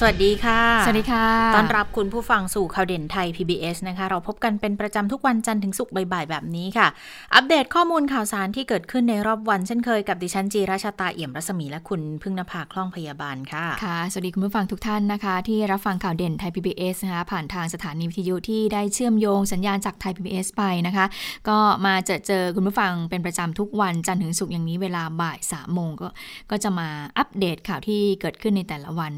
[0.00, 6.88] สวัสดีค่ะ สวัสดีค่ะ ต้อนรับคุณผู้ฟังสู่ข่าวเด่นไทย PBS นะคะ เราพบกันเป็นประจำทุกวันจันทร์ถึงศุกร์บ่ายๆแบบนี้ค่ะ
[7.34, 21.06] อัปเดตข้อมูลข่าวสารที่เกิดขึ้นในรอบวันเช่นเคยกับดิฉันจีราชาตาเอี่ยมรัศมีและคุณพึ่งนภาคล่องพยาบาลค่ะ ค่ะ สวัสดีคุณผู้ฟังทุกท่านนะคะ ที่รับฟังข่าวเด่นไทย PBS นะคะผ่านทางสถานีวิทยุที่ได้เชื่อมโยงสัญญาณจากไทย PBS ไปนะคะ
[21.48, 26.08] ก็มาเจอเจอคุณผู้ฟังเป็นประจำทุกวันจันทร์ถึงศุกร์อย่างนี้เวลาบ่ายสามโมงก็
[26.50, 29.12] ก็จะมาอัปเดตข่าวที่เกิดขึ้นในแต่ละวัน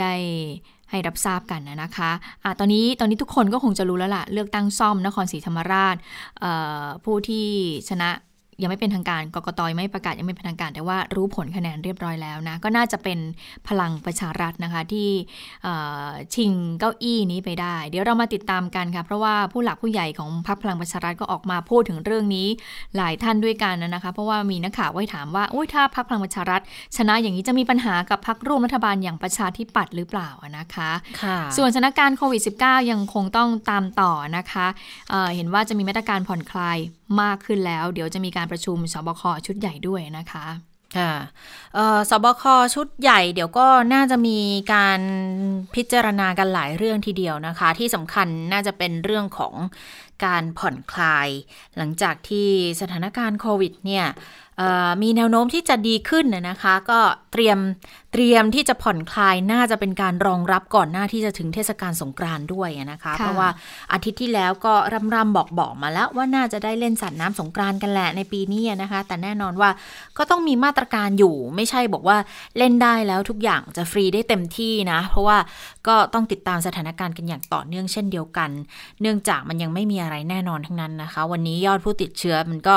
[0.00, 0.13] ได้
[0.90, 2.10] ให้รับทราบกันนะคะ
[2.44, 5.96] อะตอนนี้ตอนนี้ทุกคนก็คงจะรู้แล้วล่ะ เลือกตั้งซ่อมนครศรีธรรมราช
[7.04, 7.46] ผู้ที่
[7.88, 8.10] ชนะ
[8.62, 13.18] ยังไม่เป็นทางการกกตยังไม่ประกาศยังไม่เป็นทางการ แต่ว่ารู้ผลคะแนนเรียบร้อยแล้วนะก็น่าจะเป็น
[13.68, 15.08] พลังประชารัฐนะคะที่
[16.34, 22.48] ชิงเก้าอี้นี้ไปได้ เดี๋ยวเรามาติดตามกันค่ะเพราะว่าผู้หลักผู้ใหญ่ของพรรคพลังประชารัฐก็ออกมาพูดถึงเรื่องนี้
[22.96, 26.60] หลายท่านด้วยกันนะคะ เพราะว่ามีนักข่าวไว้ถามว่าโอ้ยถ้าพรรคพลังประชารัฐ
[26.96, 30.90] ชนะอย่างนี้จะมีปัญหากับพรรคร่วมรัฐบาลอย่างประชาธิปัตย์หรือเปล่านะคะ
[31.22, 34.66] ค่ะส่วนสถานการณ์โควิด -19 ยังคงต้องตามต่อนะคะ
[35.10, 36.78] เเห็นว่าจะมีมาตรการผ่อนคลาย
[37.20, 40.46] มากขึ้นแล้ว เดี๋ยวจะมีการประชุมสบคชุดใหญ่ด้วยนะคะ
[40.96, 41.12] ค่ะ
[42.10, 42.42] สบค
[42.74, 44.38] ชุดใหญ่เดี๋ยวก็น่าจะมี
[44.74, 45.00] การ
[45.74, 49.54] พิจารณากันหลายเรื่องทีเดียวนะคะ ที่สำคัญน่าจะเป็นเรื่องของ
[50.24, 51.28] การผ่อนคลาย
[51.76, 52.48] หลังจากที่
[52.80, 54.06] สถานการณ์โควิดเนี่ย
[55.02, 57.00] มีแนวโน้มที่จะดีขึ้นนะคะ ก็
[57.32, 57.58] เตรียม
[58.12, 63.48] เตรียมที่จะผ่อนคลายน่าจะเป็นการรองรับก่อนหน้าที่จะถึงเทศกาลสงกรานต์ด้วยนะคะ เพราะว่า
[63.92, 69.70] อาทิตย์ที่แล้วก็รำรำบอกบอกมาแล้วว่าน่าจะได้เล่นสัตว์น้ำสงกรานต์กันแหละในปีนี้นะคะ แต่แน่นอนว่า
[70.18, 72.16] ก็ต้องมีมาตรการอยู่ ไม่ใช่บอกว่า
[72.58, 75.38] เล่นได้แล้วทุกอย่างจะฟรีได้เต็มที่นะ เพราะว่า
[75.86, 78.50] ก็ต้องติดตามสถานการณ์กันอย่างต่อเนื่องเช่นเดียวกัน
[79.00, 82.76] เนื่องจากมันยังไม่มีอะไรแน่นอนทั้งนั้นนะคะ วันนี้ยอดผู้ติดเชื้อมันก็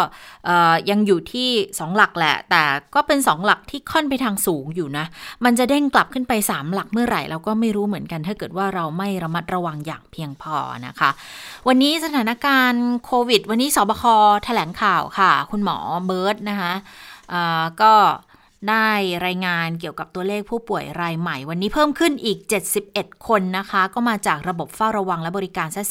[0.90, 1.50] ยังอยู่ที่
[1.80, 2.64] 2 หลักแหละ แต่
[2.96, 5.06] ก็เป็น 2 หลักที่ค่อนไปทางสูงอยู่นะ
[5.46, 10.56] มันจะเด้งกลับขึ้นไป 3 หลักเมื่อไหร่เราก็ไม่รู้เหมือนกัน ถ้าเกิดว่าเราไม่ระมัดระวังอย่างเพียงพอ
[10.88, 11.10] นะคะ
[11.68, 14.04] วันนี้สถานการณ์โควิด วันนี้สบค
[14.46, 16.74] แถลงข่าวค่ะ คุณหมอเบิร์ตนะคะ
[17.82, 17.94] ก็
[18.70, 18.90] ได้
[19.26, 22.38] รายงานเกี่ยวกับตัวเลขผู้ป่วยรายใหม่ วันนี้เพิ่มขึ้นอีก
[22.84, 25.82] 71 คนนะคะ ก็มาจากระบบเฝ้าระวังและบริการซะ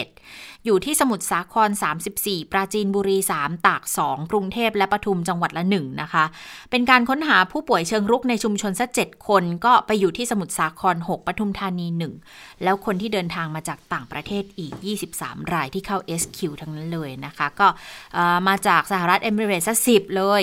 [0.00, 1.70] 41 อยู่ที่สมุทรสาคร
[2.10, 6.24] 34 ปราจีนบุรี 3 ตาก 2 กรุงเทพและปทุมจังหวัดละ 1 นะคะ
[6.70, 11.86] เป็นการค้นหาผู้ป่วยเชิงรุกในชุมชนสัก7คนก็ไปอยู่ที่สมุทรสาคร 6 ปทุมธานี
[12.26, 14.74] 1 แล้วคนที่เดินทางมาจากต่างประเทศอีก
[15.12, 17.68] 23 รายที่เข้า SQ ทั้งนั้นเลยนะคะ ก็
[18.48, 20.42] มาจากสหรัฐเอมิเรตส์สิบเลย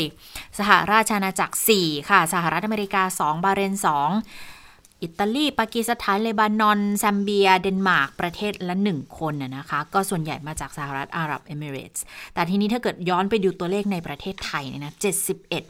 [0.60, 4.61] สหราชอาณาจักร 4 ค่ะ สหรัฐอเมริกา 2 บาเรน 2
[5.04, 12.04] อิตาลี ปากีสถานเลบานอนแซมเบีย เดนมาร์ก ประเทศละหนึ่งคนนะคะ ก็ส่วนใหญ่มาจากสหรัฐอาหรับเอมิเรตส์
[12.34, 14.94] แต่ทีนี้ถ้าเกิดย้อนไปดูตัวเลขในประเทศไทยเนี่ยนะ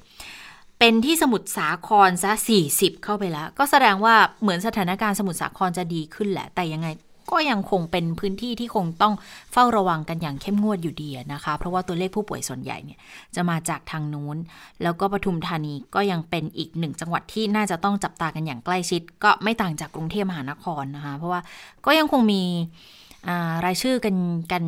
[0.01, 2.31] 71เป็นที่สมุทรสาครซะ
[2.67, 6.87] 40 เข้าไปแล้ว ก็แสดงว่าเหมือนสถานการณ์สมุทรสาครจะดีขึ้นแหละ แต่ยังไง
[7.31, 9.13] ก็ยังคงเป็นพื้นที่ที่คงต้อง
[9.51, 12.99] เฝ้าระวังกันอย่างเข้มงวดอยู่ดีนะคะ เพราะว่าตัวเลขผู้ป่วยส่วนใหญ่เนี่ย
[13.35, 14.37] จะมาจากทางนู้น
[14.83, 21.41] แล้วก็ปทุมธานีก็ยังเป็นอีกหนึ่งจังหวัดที่น่าจะต้องจับตากันอย่างใกล้ชิด ก็ไม่ต่างจากกรุงเทพมหานครนะคะ เพราะว่า
[21.85, 22.41] ก็ยังคงมี
[23.65, 24.15] รายชื่อกัน
[24.51, 24.63] กัน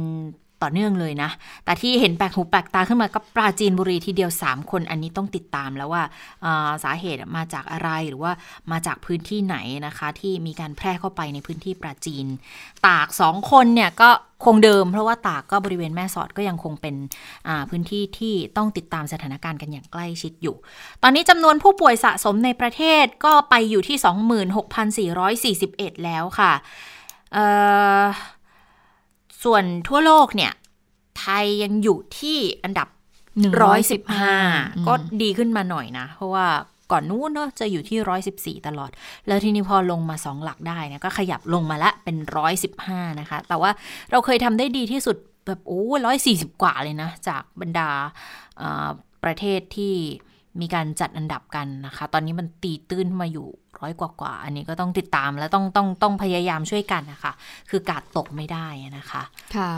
[0.64, 1.30] ต่อเนื่องเลยนะ
[1.66, 6.04] แต่ที่เห็นแปลกหูแปลกตาขึ้นมาก็ปราจีนบุรีทีเดียว 3 คนอันนี้ต้องติดตามแล้วว่า
[6.84, 8.32] สาเหตุมาจากอะไรหรือว่า
[8.72, 9.58] มาจากพื้นที่ไหน
[9.88, 12.26] นะคะ ที่มีการแพร่เข้าไปในพื้นที่ปราจีน
[12.88, 14.10] ตาก 2 คนเนี่ยก็
[14.46, 16.96] คงเดิม เพราะว่าตากก็บริเวณแม่สอดก็ยังคงเป็น
[17.70, 20.56] พื้นที่ที่ต้องติดตามสถานการณ์กันอย่างใกล้ชิดอยู่
[21.04, 23.98] ตอนนี้จำนวนผู้ป่วยสะสมในประเทศก็ไปอยู่ที่
[25.60, 26.54] 26,441 แล้วค่ะ
[29.44, 30.52] ส่วนทั่วโลกเนี่ย
[31.20, 32.88] ไทยยังอยู่ที่อันดับ
[34.08, 36.46] 115 ก็ดีขึ้นมาหน่อยนะ เพราะว่า
[36.92, 38.92] ก่อนนู้นเนาะจะอยู่ที่ 114 ตลอด
[39.28, 42.18] แล้วทีนี้พอลงมา 2 หลักได้นะก็ขยับลงมาละเป็น
[42.70, 43.72] 115 นะคะ แต่ว่า
[44.12, 45.18] เราเคยทำได้ดีที่สุด
[45.48, 47.90] แบบโอ้ร้อยสี่สิบกว่าเลยนะ จากบรรดา
[49.24, 49.96] ประเทศที่
[50.62, 53.48] มีการจัดอันดับกันนะคะ ตอนนี้มันตีตื้นมาอยู่
[53.80, 57.34] ร้อยกว่าๆอันนี้ก็ต้องติดตามและต้องต้องต้องพยายามช่วยกันนะคะ
[57.70, 58.68] คือกาดตกไม่ได้
[58.98, 59.24] นะคะ
[59.56, 59.72] ค่ะ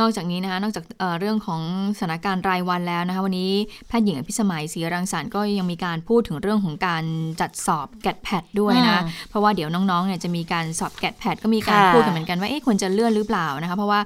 [0.00, 1.60] นอกจากนี้นะคะนอกจากเเรื่องของ
[1.98, 3.50] สถานการณ์รายวันแล้วนะคะวันนี้
[3.88, 7.04] แพทย์หญิงอภิสมัยศรีรังสรรค์ก็ยังมีการพูดถึงเรื่องของการ
[7.40, 14.00] จัดสอบแกดแพดด้วยนะเพราะว่าเดี๋ยวน้องๆเนี่ยจะมีการสอบแกดแพดก็มีการพูดกันเหมือนกันว่าเอ๊ะควรจะเลื่อนหรือเปล่านะคะเพราะว่า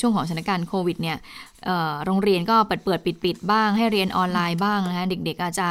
[0.00, 1.16] ช่วงของสถานการณ์โควิดเนี่ย
[2.04, 5.68] โรงเรียนก็เปิดเปิดปิดปิดบ้าง ให้เรียนออนไลน์บ้างนะคะเด็ก ๆ อาจจะ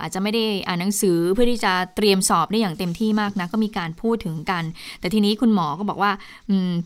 [0.00, 4.64] อาจจะไม่ได้อ่านหนังสือเพื่อที่จะเตรียมสอบได้อย่างเต็มที่มากนะก็มีการพูดถึงกัน
[5.00, 6.10] แต่ทีนี้คุณหมอก็บอกว่า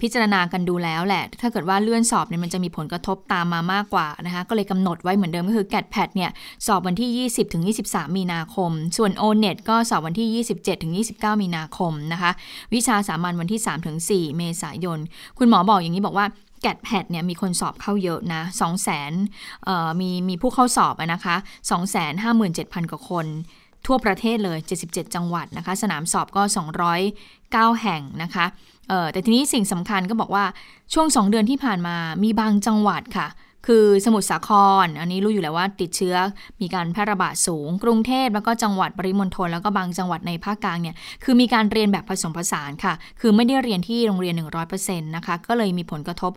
[0.00, 6.30] พิจารณากันดูแล้วแหละ ถ้าเกิดว่าเลื่อนสอบเนี่ยมันจะมีผลกระทบตามมามากกว่านะคะก็เลยกำหนดไว้เหมือนเดิมก็คือแกดแพดเนี่ย
[6.66, 12.30] สอบวันที่ 20ถึง23 มีนาคม ส่วน o n e t ก็สอบวันที่ 27ถึง29 มีนาคมนะคะ
[12.74, 14.98] วิชาสามัญวันที่3ถึง4เมษายน
[15.38, 16.26] คุณหมอบอกอย่างนี้บอกว่า
[16.62, 19.10] แกดแพดเนี่ยมีคนสอบเข้าเยอะนะ2 0 0 0
[19.52, 21.36] 0มีมีผู้เข้าสอบนะคะ
[21.70, 22.52] 2 5 7 0 0
[22.82, 23.26] 0 กว่าคน
[23.86, 26.42] ทั่วประเทศเลย 77 จังหวัดนะคะ สนามสอบก็
[27.12, 28.46] 209 แห่งนะคะ
[29.12, 30.44] แต่ทีนี้สิ่งสำคัญก็บอกว่า
[30.92, 33.26] ช่วง 2 เดือนที่ผ่านมามีบางจังหวัดค่ะ
[33.66, 34.50] คือสมุทรสาค
[34.84, 36.16] ร อันนี้รู้อยู่แล้วว่าติดเชื้อ
[36.60, 44.34] มีการแพร่ระบาดสูง กรุงเทพแล้วก็จังหวัดปริมณฑลแล้วก็บางจังหวัดในภาคกลางเนี่ยคือมีการเรียนแบบผสมผสานค่ะ คือไม่ได้เรียนที่โรงเรียน
[44.70, 46.32] 100%นะคะก็เลยมีผลกระทบ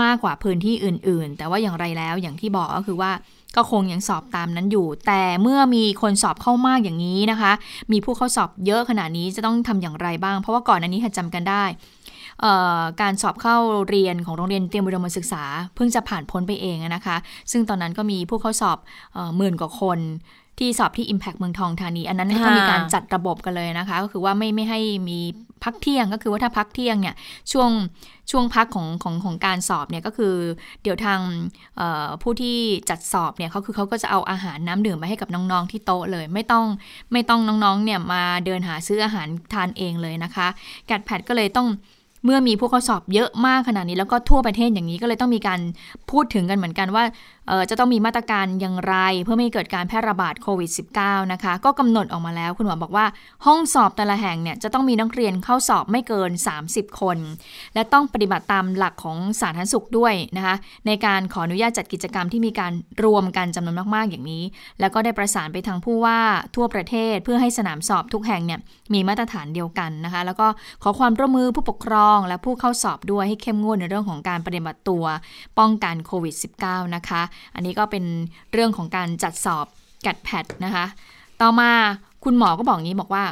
[0.00, 3.12] มากกว่าพื้นที่อื่น ๆ แต่ว่าอย่างไรแล้วอย่างที่บอกก็คือว่า
[3.56, 7.52] ก็คงยังสอบตามนั้นอยู่ แต่เมื่อมีคนสอบเข้ามากอย่างนี้นะคะ
[7.92, 11.64] มีผู้เข้าสอบเยอะขนาดนี้จะต้องทำอย่างไรบ้าง เพราะว่าก่อนอันนี้จำกันได้
[13.00, 13.56] การสอบเข้า
[13.88, 15.44] เรียนของโรงเรียนเตรียมอุดมศึกษา
[15.74, 17.16] เพิ่งจะผ่านพ้นไปเองนะคะ
[17.52, 18.78] ซึ่งตอนนั้นก็มีผู้เข้าสอบ
[19.36, 20.00] หมื่นกว่าคน
[20.60, 25.18] ที่สอบที่ Impact เมืองทองธานี อันนั้นก็มีการจัดระบบกันเลยนะคะ ก็คือว่าไม่ไม่ให้มี
[25.64, 27.14] พักเที่ยงก็คือว่าถ้าพักเที่ยงเนี่ย
[27.52, 27.70] ช่วง
[28.30, 30.34] ช่วงพักของของของการสอบเนี่ยก็คือ
[30.82, 31.20] เดี๋ยวทาง
[32.22, 32.58] ผู้ที่
[32.90, 36.66] จัดสอบเนี่ยเขาคือเขาก็จะเอาอาหารน้ำดื่มมาให้กับน้องๆที่โต๊ะเลย ไม่ต้อง
[37.12, 40.46] ไม่ต้องน้องๆเนี่ยมาเดินหาซื้ออาหารทานเองเลยนะคะ
[40.86, 41.68] แกดแพดก็เลยต้อง
[42.24, 45.60] เมื่อมีผู้เข้าสอบเยอะมากขนาดนี้แล้วก็ทั่วประเทศอย่างนี้ก็เลยต้องมีการ
[46.10, 47.04] พูดถึงกันเหมือนกันว่า
[47.70, 48.94] จะต้องมีมาตรการอย่างไร
[49.24, 50.70] เพื่อไม่ให้เกิดการแพร่ระบาดโควิด
[51.00, 53.06] -19 นะคะ ก็กำหนดออกมาแล้ว คุณหมอบอกว่า
[53.46, 56.30] ห้องสอบแต่ละแห่งเนี่ยจะต้องมีนักเรียนเข้าสอบไม่เกิน
[56.64, 57.18] 30 คน
[57.74, 60.54] และต้องปฏิบัติตามหลักของสาธารณสุขด้วยนะคะ
[60.86, 62.72] ในการขออนุญาตจัดกิจกรรมที่มีการ
[63.04, 64.44] รวมกันจำนวนมากๆอย่างนี้
[64.80, 66.18] แล้วก็ได้ประสานไปทางผู้ว่า
[66.54, 68.60] ทั่วประเทศ เพื่อให้สนามสอบทุกแห่งเนี่ย
[68.94, 70.46] มีมาตรฐานเดียวกันนะคะ แล้วก็
[70.82, 75.04] ขอความร่วมมือผู้ปกครองและผู้เข้าสอบด้วยให้เข้มงวดในเรื่องของการปฏิบัติตัว
[75.58, 77.22] ป้องกันโควิด -19 นะคะ
[77.54, 78.04] อันนี้ก็เป็น
[78.52, 79.66] เรื่องของการจัดสอบ
[80.06, 80.86] กัดแพดนะคะ
[81.40, 81.70] ต่อมา
[82.24, 83.24] คุณหมอก็บอกงี้บอกว่า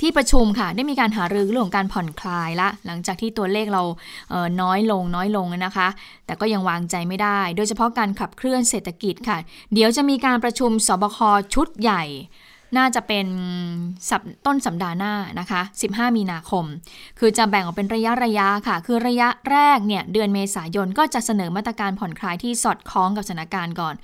[0.00, 3.82] ที่ประชุมค่ะ ได้มีการหารือเรื่องของการผ่อนคลายละ หลังจากที่ตัวเลขเรา
[4.30, 5.88] เน้อยลงน้อยลงนะคะ
[6.26, 9.38] แต่ก็ยังวางใจไม่ได้ โดยเฉพาะการขับเคลื่อนเศรษฐกิจค่ะ
[9.74, 11.18] เดี๋ยวจะมีการประชุมสบค
[11.54, 12.04] ชุดใหญ่
[12.76, 13.26] น่าจะเป็น
[14.46, 15.60] ต้นสัปดาห์หน้านะคะ
[15.90, 16.64] 15 มีนาคม
[17.18, 23.94] คือจะแบ่งออกเป็นระยะระยะค่ะ คือระยะแรกเนี่ยเดือนเมษายนก็จะเสนอมาตรการผ่อนคลายที่สอดคล้องกับสถานการณ์ก่อน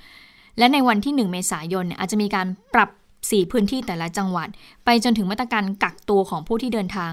[0.57, 2.89] และในวันที่ 1 เมษายนเนี่ยอาจจะมีการปรับ
[3.21, 4.47] 4พื้นที่แต่ละจังหวัด
[4.85, 7.11] ไปจนถึงมาตรการกักตัวของผู้ที่เดินทาง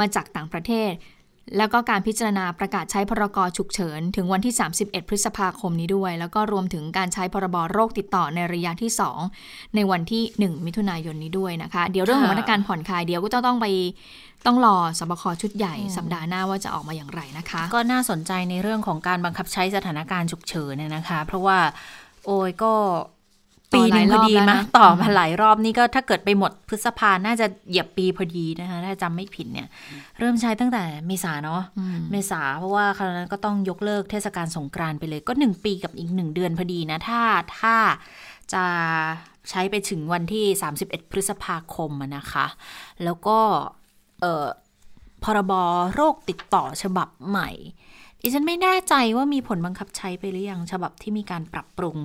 [0.00, 0.92] มาจากต่างประเทศ
[1.56, 8.90] แล้วก็การพิจารณาประกาศใช้พรกฉุกเฉิน ถึงวันที่ 31 พฤษภาคมนี้ด้วย แล้วก็รวมถึงการใช้พรบโรคติดต่อในระยะที่
[9.32, 13.66] 2 ในวันที่ 1 มิถุนายนนี้ด้วยนะคะ เดี๋ยวเรื่องของมาตรการผ่อนคลายเดี๋ยวก็จะต้องไป
[14.46, 21.58] ต้องรอสบคชุดใหญ่สัปดาห์หน้าว่าจะออกมาอย่างไรนะคะ ก็น่าสนใจในเรื่องของการบังคับใช้สถานการณ์ฉุกเฉินเนี่ยนะคะ เพราะว่า
[22.26, 22.72] โอ้ยก็
[23.72, 29.68] ปีนึงพอดีมาต่อมาหลายรอบนี่ก็ถ้าเกิดไปหมดพฤษภาน่าจะเหยียบปีพอดีนะคะถ้าจำไม่ผิดเนี่ย
[30.18, 31.62] เริ่มใช้ตั้งแต่เมษาเนาะ
[32.10, 37.22] เมษาเพราะว่าคราวนั้นก็ต้องยกเลิกเทศกาลสงกรานต์ไปเลยก็หนึ่งปีกับอีกหนึ่งเดือนพอดีนะ ถ้า
[37.58, 37.76] ถ้า
[38.52, 38.64] จะ
[39.50, 40.44] ใช้ไปถึงวันที่
[40.80, 42.46] 31 พฤษภาคมนะคะ
[43.04, 43.38] แล้วก็
[44.20, 44.46] เอ่อ
[45.24, 45.52] พรบ
[45.94, 47.50] โรคติดต่อฉบับใหม่
[48.22, 51.98] ดิฉันไม่แน่ใจว่ามีผลบังคับใช้ไปหรือยังฉบับที่มีการปรับปรุง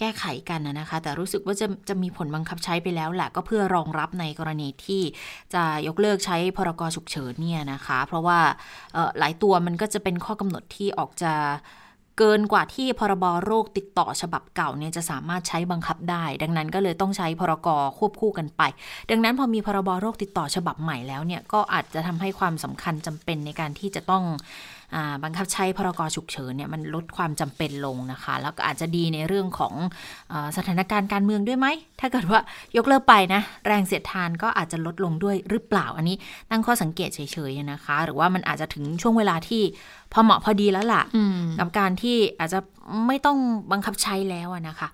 [0.00, 5.02] แก้ไขกันนะคะ แต่รู้สึกว่าจะจะมีผลบังคับใช้ไปแล้วแหละก็เพื่อรองรับในกรณีที่
[5.54, 8.38] จะยกเลิกใช้พรกฉุกเฉินเนี่ยนะคะ เพราะว่า
[9.18, 11.32] หลายตัวมันก็จะเป็นข้อกำหนดที่ออกจะ
[12.18, 18.62] เกินกว่าที่พรบโรคติดต่อฉบับเก่าเนี่ยจะสามารถใช้บังคับได้ ดังนั้นก็เลยต้องใช้พรกควบคู่กันไป
[19.10, 24.24] ดังนั้นพอมีพรบโรคติดต่อฉบับใหม่แล้วเนี่ยก็อาจจะทำให้ความสำคัญจำเป็นในการที่จะต้อง
[25.24, 29.74] บังคับใช้พรกฉุกเฉินเนี่ยมันลดความจำเป็นลงนะคะ แล้วก็อาจจะดีในเรื่องของ
[30.32, 31.66] อสถานการณ์การเมืองด้วยไหม
[32.00, 32.40] ถ้าเกิดว่า
[32.76, 36.16] ยกเลิกไปนะแรงเสียดทานก็อาจจะลดลงด้วยหรือเปล่าอันนี้
[36.50, 37.20] ตั้งข้อสังเกตเฉ
[37.50, 39.62] ยๆนะคะ หรือว่ามันอาจจะถึงช่วงเวลาที่
[40.12, 41.02] พอเหมาะพอดีแล้วล่ะ
[41.58, 42.58] กับการที่อาจจะ
[43.06, 43.38] ไม่ต้อง
[43.72, 44.88] บังคับใช้แล้วนะคะ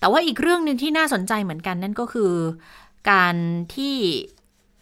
[0.00, 2.32] แต่ว่าอีกเรื่องหนึ่งที่น่าสนใจเหมือนกันนั่นก็คือ
[3.10, 3.34] การ
[3.74, 3.94] ที่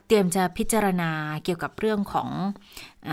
[0.06, 1.10] เตรียมจะพิจารณา
[1.44, 2.28] เกี่ยวกับเรื่องของ
[3.08, 3.10] อ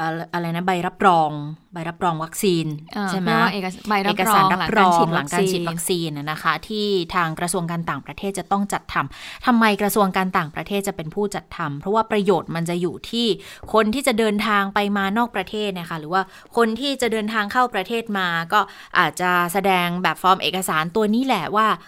[0.00, 1.30] อะไรอะไรนะใบรับรอง
[1.72, 13.26] ใบรับรองวัคซีนเอ่อใช่ไหมเรียกว่าเอกสใบรับเอกรสาอรงรับรองหลังการฉีดวัวัคคซีนซีนน่ะนะคะ ที่ทางกระทรวงการต่างประเทศจะต้องจัดทำทำไมกระทรวงการต่างประเทศจะเป็นผู้จัดทำเพราะว่าประโยชน์มันจะอยู่ที่
[13.72, 16.22] คนที่จะเดินทางไปมานอกประเทศเนะคะหรือว่า
[16.56, 18.60] คนที่จะเดินทางเข้าประเทศมา ก็
[18.98, 21.82] อาจจะแสดงแบบฟอร์มเอกสารตัวนี้แหละว่าอ่า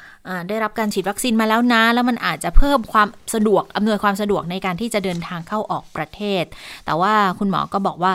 [0.49, 6.45] ได้รับการฉีดวัคซีนมาแล้วนะ แล้วมันอาจจะเพิ่มความสะดวกอำนวยความสะดวกในการที่จะเดินทางเข้าออกประเทศ
[6.87, 8.13] แต่ว่าคุณหมอก็บอกว่า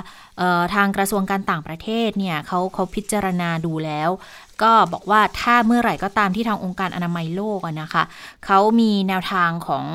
[0.76, 4.10] ทางกระทรวงการต่างประเทศเนี่ยเขาเขาพิจารณาดูแล้ว
[4.62, 8.04] ก็บอกว่าถ้าเมื่อไหร่ก็ตามที่ทางองค์การอนามัยโลกนะคะ
[8.46, 9.86] เขามีแนวทางของ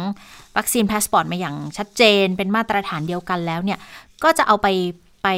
[0.57, 3.79] วัคซีนพาสปอร์ตมาอย่างชัดเจน เป็นมาตรฐานเดียวกันแล้วเนี่ย
[4.25, 4.67] ก็จะเอาไป
[5.23, 5.29] ไป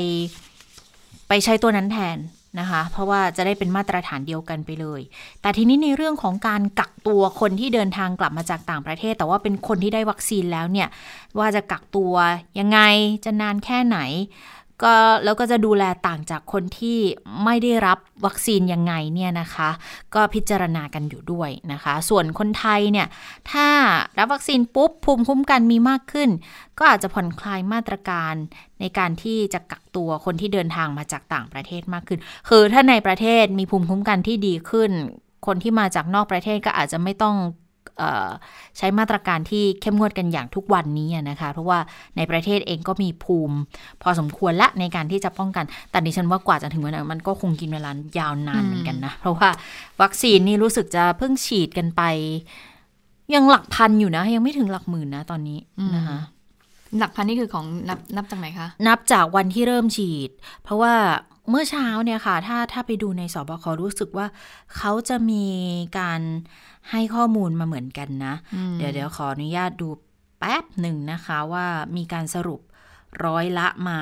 [1.29, 2.19] ไปใช้ตัวนั้นแทน
[2.61, 5.01] นะคะ เพราะว่าจะได้เป็นมาตรฐานเดียวกันไปเลย
[5.43, 10.89] แต่ทีนี้ในเรื่องของการกักตัวคนที่เดินทางกลับมาจากต่างประเทศ แต่ว่าเป็นคนที่ได้วัคซีนแล้วเนี่ย
[11.39, 12.13] ว่าจะกักตัว
[12.59, 12.79] ยังไง
[13.25, 13.99] จะนานแค่ไหน
[14.83, 14.95] ก็
[15.25, 16.99] แล้วก็จะดูแลต่างจากคนที่
[17.45, 19.71] ไม่ได้รับวัคซีนยังไงเนี่ยนะคะ
[20.15, 23.07] ก็พิจารณากันอยู่ด้วยนะคะ ส่วนคนไทยเนี่ย
[23.51, 23.69] ถ้า
[24.19, 26.31] รับวัคซีนปุ๊บภูมิคุ้มกันมีมากขึ้น
[26.79, 28.35] ก็อาจจะผ่อนคลายมาตรการ
[28.81, 34.91] ในการที่จะกักตัวคนที่เดินทางมาจากต่างประเทศมากขึ้น คือถ้าในประเทศมีภูมิคุ้มกันที่ดีขึ้น
[35.47, 37.37] คนที่มาจากนอกประเทศก็อาจจะไม่ต้อง
[38.79, 41.79] ใช้มาตรการที่เข้มงวดกันอย่างทุกวันนี้อะนะคะ เพราะว่า
[42.17, 43.57] ในประเทศเองก็มีภูมิ
[44.03, 49.49] พอสมควรละในการที่จะป้องกัน แต่ดิฉันว่ากว่าจะถึงวันนั้นมันก็คงกินเวลายาวนานเหมือนกันนะ เพราะว่า
[50.03, 52.03] วัคซีนนี่รู้สึกจะเพิ่งฉีดกันไป
[53.35, 55.59] ยังหลักพันอยู่นะ ยังไม่ถึงหลักหมื่นนะตอนนี้
[55.97, 56.19] นะคะ
[56.99, 60.31] หลักพันนี่คือของนับนับจากไหนคะ นับจากวันที่เริ่มฉีด
[60.63, 60.95] เพราะว่า
[61.51, 64.27] เมื่อเช้าเนี่ยค่ะ ถ้าถ้าไปดูในสบครู้สึกว่า
[64.77, 65.45] เขาจะมี
[65.99, 66.21] การ
[66.91, 69.89] ให้ข้อมูลมาเหมือนกันนะอืมเดี๋ยวเดี๋ยวขออนุญาตดู
[70.39, 71.67] แป๊บหนึ่งนะคะว่า
[71.97, 72.61] มีการสรุป
[73.25, 73.99] ร้อยละมา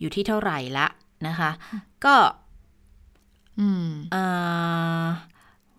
[0.00, 0.86] อยู่ที่เท่าไหร่ละ
[1.26, 1.50] นะคะ
[2.04, 2.14] ก็
[3.60, 4.16] อืมเอ
[5.02, 5.04] อ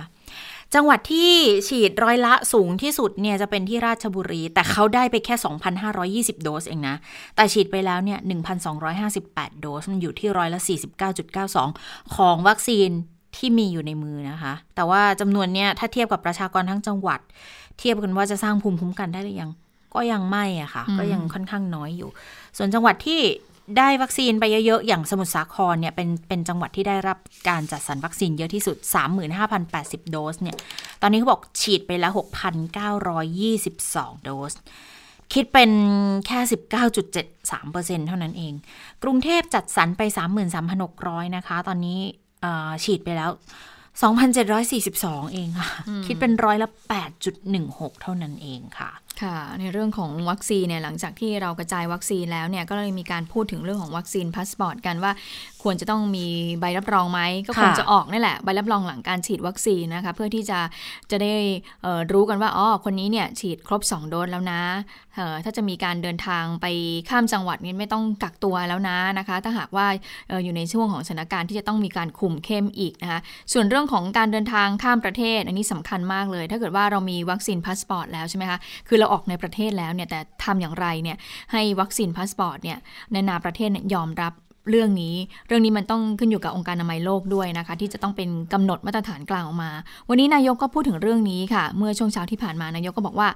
[0.76, 1.32] จังหวัดที่
[1.68, 5.34] ฉีดร้อยละสูงที่สุดเนี่ยจะเป็นที่ราชบุรี แต่เขาได้ไปแค่
[6.34, 6.96] 2,520 โดสเองนะ
[7.36, 8.18] แต่ฉีดไปแล้วเนี่ย
[8.90, 10.60] 1,258 โดส มันอยู่ที่ร้อยละ
[11.38, 12.88] 49.92 ของวัคซีน
[13.36, 17.20] ที่มีอยู่ในมือนะคะ แต่ว่าจำนวนเนี่ยถ้าเทียบกับประชากรทั้งจังหวัด
[17.78, 19.50] เทียบกันว่าจะสร้างภูมิคุ้มกันได้หรือยัง
[19.94, 22.10] ก็ยังไม่อะค่ะ ก็ยังค่อนข้างน้อยอยู่
[22.56, 23.20] ส่วนจังหวัดที่
[23.78, 27.18] ได้วัคซีนไปเยอะๆ อย่างสมุทรสาครเนี่ยเป็นเป็นจังหวัดที่ได้รับ
[27.48, 28.76] การจัดสรรวัคซีนเยอะที่สุด
[29.44, 30.56] 35,080 โดสเนี่ย
[31.02, 32.12] ตอนนี้เขาบอกฉีดไปแล้ว
[32.92, 34.52] 6,922 โดส
[35.32, 35.70] คิดเป็น
[36.26, 36.38] แค่
[37.24, 38.52] 19.73%เท่านั้นเอง
[39.02, 40.02] กรุงเทพจัดสรรไป
[40.68, 41.98] 33,600 นะคะ ตอนนี้
[42.42, 43.30] เอ่อฉีดไปแล้ว
[44.12, 45.68] 2,742 เองค่ะ
[46.06, 46.68] คิดเป็นร้อยละ
[47.34, 48.90] 8.16 เท่านั้นเองค่ะ
[49.22, 55.12] ค่ะในเรื่องของวัคซีนเนี่ยหลังจากที่เรากระจายวัคซีนแล้วเนี่ยก็เลยมีการพูดถึงเรื่องของวัคซีนพาสปอร์ตกันว่า
[55.62, 56.26] ควรจะต้องมี
[56.60, 60.58] ใบรับรองไหมก็คงค่ะจะออกนี่แหละใบรับรองหลังการฉีดวัคซีนนะคะเพื่อที่จะ
[61.10, 61.34] จะได้
[61.82, 64.60] เอ่อรู้กันว่าอ๋อคนนี้เนี่ยฉีดครบ 2 โดสแล้วนะ
[65.14, 66.66] เอ่อถ้าจะมีการเดินทางไป
[67.10, 69.86] ข้ามจังหวัดนี้ไม่ต้องกักตัวแล้วนะนะคะ ถ้าหากว่า
[70.28, 73.20] เอ่ออยู่ในช่วงของสถานการณ์ที่จะต้องมีการคุมเข้มอีกนะคะ
[73.52, 78.58] ส่วนเรื่องของการเดินทางข้ามประเทศ อันนี้สำคัญมากเลย ถ้าเกิดว่าเรามีวัคซีนพาสปอร์ตแล้วใช่ไหมคะ
[78.88, 81.16] คือเราออกในประเทศแล้วเนี่ยแต่ทำอย่างไรเนี่ย
[81.52, 82.78] ให้วัคซีนพาสปอร์ตเนี่ย
[83.12, 84.32] นานาประเทศเนี่ยยอมรับ
[84.70, 85.14] เรื่องนี้
[85.48, 89.70] เรื่องนี้มันต้องขึ้นอยู่กับองค์การอนามัยโลกด้วยนะคะ ที่จะต้องเป็นกำหนดมาตรฐานกลางออกมา
[90.08, 93.28] วันนี้นายกก็พูดถึงเรื่องนี้ค่ะ เมื่อช่วงเช้าที่ผ่านมานายกก็บอกว่า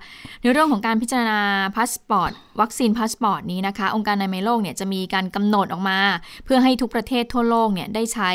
[0.42, 1.38] ในเรื่องของการพิจารณา
[1.76, 5.98] พาสปอร์ตวัคซีนพาสปอร์ตนี้นะคะ องค์การอนามัยโลกเนี่ยจะมีการกำหนดออกมา
[6.44, 8.30] เพื่อให้ทุกประเทศทั่วโลกเนี่ยได้ใช้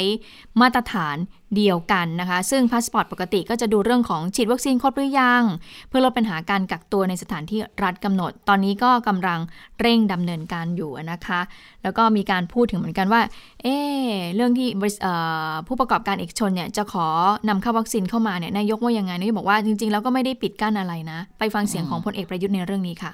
[0.61, 1.17] มาตรฐาน
[1.55, 5.43] เดียวกันนะคะ ซึ่งพาสปอร์ตปกติก็จะดูเรื่องของฉีดวัคซีนครบหรือยัง
[5.89, 9.39] เพื่อลดปัญหาการกักตัวในสถานที่รัฐกำหนด ตอนนี้ก็กำลัง
[9.81, 11.39] เร่งดำเนินการอยู่นะคะ
[11.83, 13.21] แล้วก็มีการพูดถึงเหมือนกันว่า
[13.63, 15.13] เอ๊ะเรื่องที่บริษเอ่
[15.51, 17.07] อผู้ประกอบการเอกชนเนี่ยจะขอ
[17.49, 23.11] นำเข้าวัคซีนเข้ามาเนี่ยนายกว่ายังไงนายกบอกว่าจริงๆแล้วก็ไม่ได้ปิดกั้นอะไรนะ ไปฟังเสียงของพลเอกประยุทธ์ในเรื่องนี้ค่ะ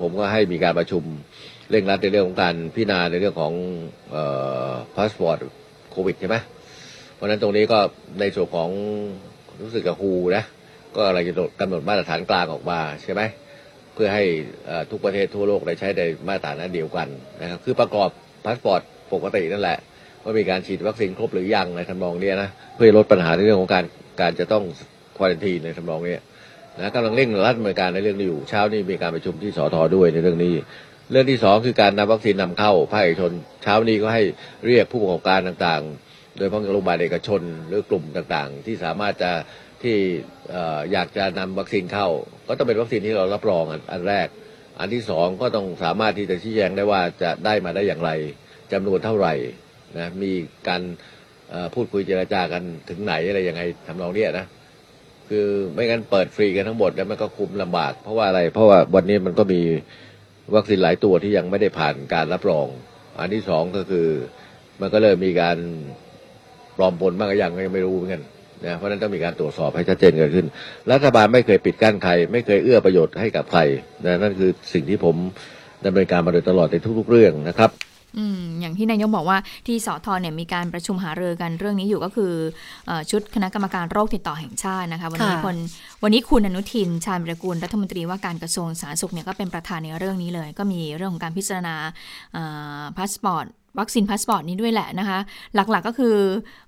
[0.00, 1.02] ผมก็ให้มีการประชุม
[1.70, 3.52] เร่งรัดในเรื่องของการพิจารณาในเรื่องของ
[4.94, 5.38] พาสปอร์ต
[5.90, 6.61] โควิดใช่ไหมเพ
[7.22, 7.78] ราะฉะนั้นตรงนี้ก็
[8.20, 8.68] ในส่วนของ
[9.62, 10.44] รู้สึกกับ WHO นะ
[10.96, 13.22] ก็อะไรจะกำหนดมาตรฐานกลางออกมาใช่ไหม
[13.94, 14.24] เพื่อให้
[14.90, 17.08] ทุกประเทศทั่วโลกได้ใช้ในมาตรฐานนั้นเดียวกัน
[17.40, 18.08] นะครับคือประกอบ
[18.44, 18.80] พาสปอร์ต
[19.12, 19.78] ปกตินั่นแหละ
[20.22, 23.84] ว่ามีการฉีดวัคซีนครบหรือยังในทำนองนี้นะเพื่อลดปัญหาในเรื่องของการ
[24.20, 24.64] การจะต้อง
[25.16, 26.16] ควอลันทีในทำนองนี้
[26.78, 30.54] นะกำลังเร่งรัดดำเนินการในเรื่องนี้อยู่เช้านี้มีการประชุมที่สอทอด้วยในเรื่องนี้
[31.10, 34.22] เรื่องที่สองคือการนำวัคซีนนำเข้าภาคเอกชน เช้านี้ก็ให้
[34.66, 36.11] เรียกผู้ประกอบการต่างๆ
[36.46, 39.32] ยเฉพาะโรงพยาบาลเอกชนหรือกลุ่มต่างๆ ที่สามารถจะ
[39.82, 39.96] ที่
[40.54, 42.08] อ่อยากจะนำวัคซีนเข้า
[42.48, 44.28] ก็ต้องเป็นวัคซีนที่เรารับรองอันแรก
[44.80, 48.10] อันที่สองก็ต้องสามารถที่จะชี้แจงได้ว่าจะได้มาได้อย่างไร
[48.72, 49.34] จำนวนเท่าไหร่
[49.98, 50.32] นะมี
[50.68, 50.82] การ
[51.74, 54.46] พูดคุยเจรจากันถึงไหนอะไรยังไงทำนองเนี้ยนะ
[55.28, 59.60] คือไม่งั้นเปิดฟรีกันทั้งหมดแล้วมันก็คุมลำบาก เพราะว่าอะไร เพราะว่าวันนี้มันก็มี
[60.54, 62.66] วัคซีนหลายตัวที่ยังไม่ได้ผ่านการรับรอง
[63.18, 64.08] อันที่สองก็คือ
[64.80, 65.58] มันก็เริ่มมีการ
[66.82, 68.22] ลอมปนบ้างก็ยังก็ยังไม่รู้เหมือนกัน
[68.66, 70.46] นะเพราะฉะนั้นต้องมีการตรวจสอบให้ชัดเจนเกิดขึ้น
[70.92, 73.60] รัฐบาลไม่เคยปิดกั้นใคร ไม่เคยเอื้อประโยชน์ให้กับใคร
[74.04, 75.16] นะนั่นคือสิ่งที่ผม
[75.86, 77.70] ดำเนินการมาโดยตลอดในทุก ๆ เรื่องนะครับ
[78.18, 82.32] อืมอย่างที่นายกบอกว่าที่สอทอเนี่ยมีการประชุมหารือกันเรื่องนี้อยู่ก็คือ
[82.86, 85.56] เออชุดคณะกรรมการโรคติดต่อแห่งชาตินะคะ วันนี้ค่ะคน
[86.02, 91.74] วันนี้คุณอนุทิน ชาญวิรกูลรัฐมนตรีว่าการกระทรวงสาธารณสุขเนี่ยก็เป็นประธานในเรื่องนี้เลย ก็มีเรื่องของการพิจารณา
[92.96, 93.46] พาสปอร์ต
[93.78, 95.18] วัคซีนพาสปอร์ตนี้ด้วยแหละนะคะ
[95.54, 96.16] หลักๆก็คือ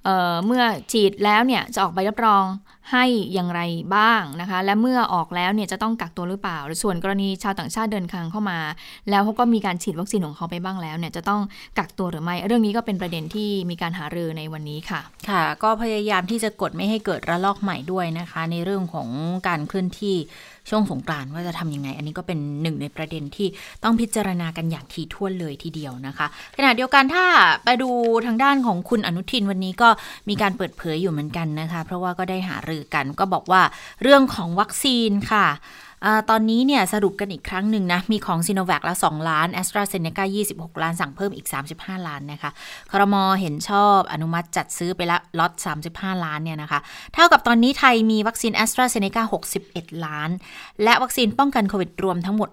[0.04, 2.44] เออเมื่อฉีดแล้วเนี่ยจะออกใบรับรอง
[2.92, 3.60] ให้อย่างไร
[3.96, 8.58] บ้างนะคะ และเมื่อออกแล้วเนี่ยจะต้องกักตัวหรือเปล่าหรือส่วนกรณีชาวต่างชาติเดินทางเข้ามา
[9.10, 11.40] แล้วเขาก็มีการฉีดวัคซีนของเขาไปบ้างแล้วเนี่ยจะต้อง
[11.78, 19.08] กักตัวหรือไม่ เรื่องนี้ก็เป็นประเด็นที่มีการหารือในวันนี้ค่ะ ค่ะ ก็พยายามที่จะกดไม่ให้เกิดระลอกใหม่ด้วยนะคะ ในเรื่องของ
[19.48, 20.16] การเคลื่อนที่
[20.68, 23.48] ช่วงสงกรานต์ว่าจะทำยังไง อันนี้ก็เป็นหนึ่งในประเด็นที่
[23.84, 27.24] ต้องพิจารณากันอย่างถี่ถ้วนเลยทีเดียวนะคะ ขณะเดียวกันถ้า
[27.64, 27.90] ไปดู
[28.26, 29.88] ทางด้านของคุณอนุทินวันนี้ก็
[30.28, 33.62] มีการเปิดเผยอยู่เหมือนกันนะคะ เพราะว่าก็ได้หารือกันก็บอกว่า
[34.02, 35.46] เรื่องของวัคซีนค่ะ
[36.30, 41.46] ตอนนี้เนี่ยสรุปกันอีกครั้งหนึ่งนะ มีของซีโนแวคละ2 ล้านแอสตราเซเนกา26 ล้านสั่งเพิ่มอีก
[41.76, 42.50] 35 ล้านนะคะ
[42.90, 45.52] ครมเห็นชอบอนุมัติจัดซื้อไปละล็อต
[45.88, 46.80] 35 ล้านเนี่ยนะคะ
[47.14, 49.22] เท่ากับตอนนี้ไทยมีวัคซีนแอสตราเซเนกา
[49.64, 50.30] 61 ล้าน
[50.84, 52.50] และวัคซีนป้องกันโควิดรวมทั้งหมด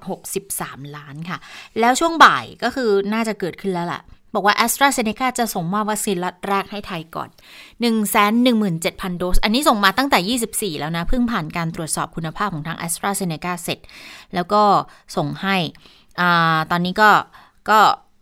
[0.48, 1.38] 63 ล้านค่ะ
[1.80, 4.02] แล้วช่วงบ่ายก็คือน่าจะเกิดขึ้นแล้วล่ะ
[4.34, 7.30] บอกว่า a s t r a z เซ e c a จะส่งมอบวัคซีนล็อตแรกให้ไทยก่อน
[8.04, 13.48] 117,000 โดส อันนี้ส่งมาตั้งแต่ 24 แล้วนะ เพิ่งผ่านการตรวจสอบคุณภาพของทาง a s t r a z เซ e c
[13.52, 13.80] a เสร็จ
[14.34, 14.62] แล้วก็
[15.16, 15.58] ส่งให้
[16.20, 16.22] อ
[16.72, 17.10] ตอนนี้ก็
[17.70, 17.80] ก็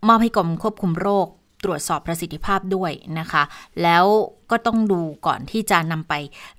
[0.08, 1.26] มอบให้กรมควบคุมโรค
[1.64, 3.42] ตรวจสอบประสิทธิภาพด้วยนะคะ
[3.82, 4.04] แล้ว
[4.50, 6.14] ก็ต้องดูก่อนที่จะนำไป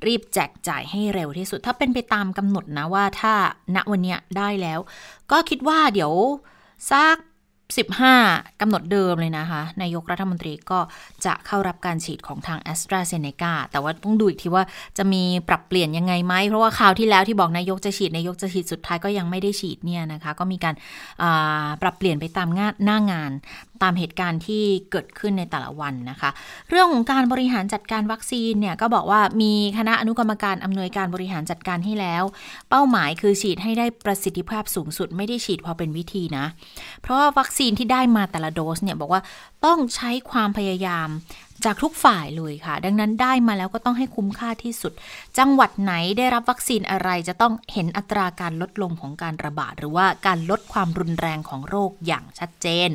[0.05, 3.34] รีบแจกจ่ายให้เร็วที่สุด ถ้าเป็นไปตามกำหนดนะว่าถ้า
[3.75, 4.80] ณวันเนี้ยได้แล้ว
[5.32, 6.13] ก็คิดว่าเดี๋ยว
[6.91, 7.17] สัก
[8.13, 10.79] 15 กำหนดเดิมเลยนะคะ นายกรัฐมนตรีก็
[11.25, 14.63] จะเข้ารับการฉีดของทาง a s t r a z เซ e c a แต่ว่าต้องดูอีกทีว่า
[14.97, 23.31] จะมีปรับเปลี่ยนยังไงไหม เพราะว่าคราวที่แล้วที่บอกนายกจะฉีด นายกจะฉีดสุดท้ายก็ยังไม่ได้ฉีดเนี่ยนะคะ ก็มีการาปรับเปลี่ยนไปตามงานหน้างาน
[23.84, 26.29] ตามเหตุการณ์ที่เกิดขึ้นในแต่ละวันนะคะ
[26.69, 32.23] เรื่องของการบริหารจัดการวัคซีนเนี่ยก็บอกว่ามีคณะอนุกรรมการอำนวยการบริหารจัดการให้แล้ว
[32.69, 36.45] เป้าหมายคือฉีดให้ได้ประสิทธิภาพสูงสุด ไม่ได้ฉีดพอเป็นวิธีนะ
[37.01, 39.21] เพราะว่าวัคซีนที่ได้มาแต่ละโดสเนี่ยบอกว่า
[39.65, 41.10] ต้องใช้ความพยายาม
[41.65, 44.93] จากทุกฝ่ายเลยค่ะ ดังนั้นได้มาแล้วก็ต้องให้คุ้มค่าที่สุด
[45.38, 52.89] จังหวัดไหนได้รับวัคซีนอะไรจะต้องเห็นอัตราการลดลงของการระบาด หรือว่าการลดความรุนแรงของโรคอย่างชัดเจน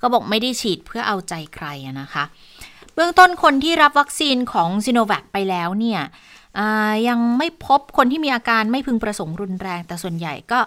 [0.00, 1.66] ก็บอกไม่ได้ฉีดเพื่อเอาใจใคร
[2.00, 2.24] นะคะ
[2.94, 6.00] เบื้องต้นคนที่รับวัคซีนของซิโนแวคไปแล้วเนี่ย
[7.08, 10.60] ยังไม่พบคนที่มีอาการไม่พึงประสงค์รุนแรง แต่ส่วนใหญ่ก็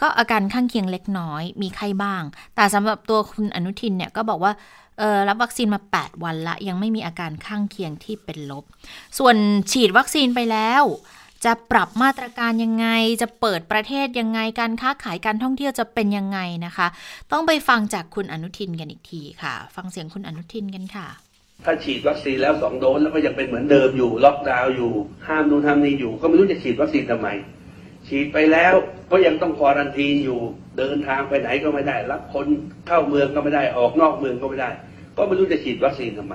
[0.00, 2.22] ก็อาการข้างเคียงเล็กน้อย มีไข้บ้าง
[2.56, 4.52] แต่สำหรับตัวคุณอนุทินเนี่ยก็บอกว่า
[5.28, 8.64] รับวัคซีนมา 8 วันละ ยังไม่มีอาการข้างเคียงที่เป็นลบ
[9.18, 9.36] ส่วน
[9.72, 10.84] ฉีดวัคซีนไปแล้ว
[11.44, 12.86] จะปรับมาตรการยังไง
[13.22, 16.86] จะเปิดประเทศยังไง การค้าขายการท่องเที่ยวจะเป็นยังไงนะคะ
[17.32, 21.25] ต้องไปฟังจากคุณอนุทินกันอีกทีค่ะ ฟังเสียงคุณอนุทินกันค่ะ
[21.64, 24.92] ถ้าฉีดวัคซีนแล้วสองโดสแล้วก็ยังเป็นเหมือนเดิมอยู่ล็อกดาวน์อยู่
[25.28, 27.28] ห้ามนู่นห้ามนี่อยู่ ก็ไม่รู้จะฉีดวัคซีนทำไม
[28.08, 28.74] ฉีดไปแล้ว
[29.10, 30.40] ก็ยังต้องควอรันทีนอยู่
[30.78, 32.46] เดินทางไปไหนก็ไม่ได้ รับคน
[32.86, 34.70] เข้าเมืองก็ไม่ได้ออกนอกเมืองก็ไม่ได้
[35.16, 36.34] ก็ไม่รู้จะฉีดวัคซีนทำไม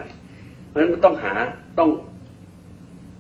[0.67, 1.33] เพราะฉะนั้นต้องหา
[1.79, 1.89] ต้อง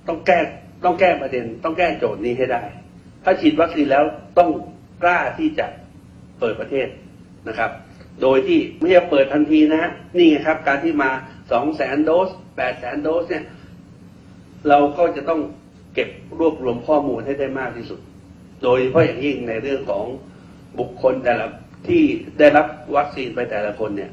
[0.07, 0.39] ต้องแก้
[0.85, 2.63] ต้องแก้ประเด็น ต้องแก้โจทย์นี้ให้ได้
[3.23, 4.03] ถ้าฉีดวัคซีนแล้ว
[4.37, 4.49] ต้อง
[5.03, 5.67] กล้าที่จะ
[6.39, 6.87] เปิดประเทศ
[7.47, 7.71] นะครับ
[8.21, 11.11] โดยที่ไม่ใช่เปิดทันทีนะฮะนี่ไงครับ การที่มา
[11.51, 13.43] สองแสนโดสแปดแสนโดสเนี่ย
[14.69, 15.41] เราก็จะต้อง
[15.93, 16.09] เก็บ
[16.39, 17.99] รวบรวมข้อมูลให้ได้มากที่สุด
[18.63, 20.05] โดยเฉพาะอย่างยิ่งในเรื่องของ
[20.79, 21.45] บุคคลแต่ละ
[21.87, 22.03] ที่
[22.39, 24.11] ได้รับวัคซีนไปแต่ละคนเนี่ย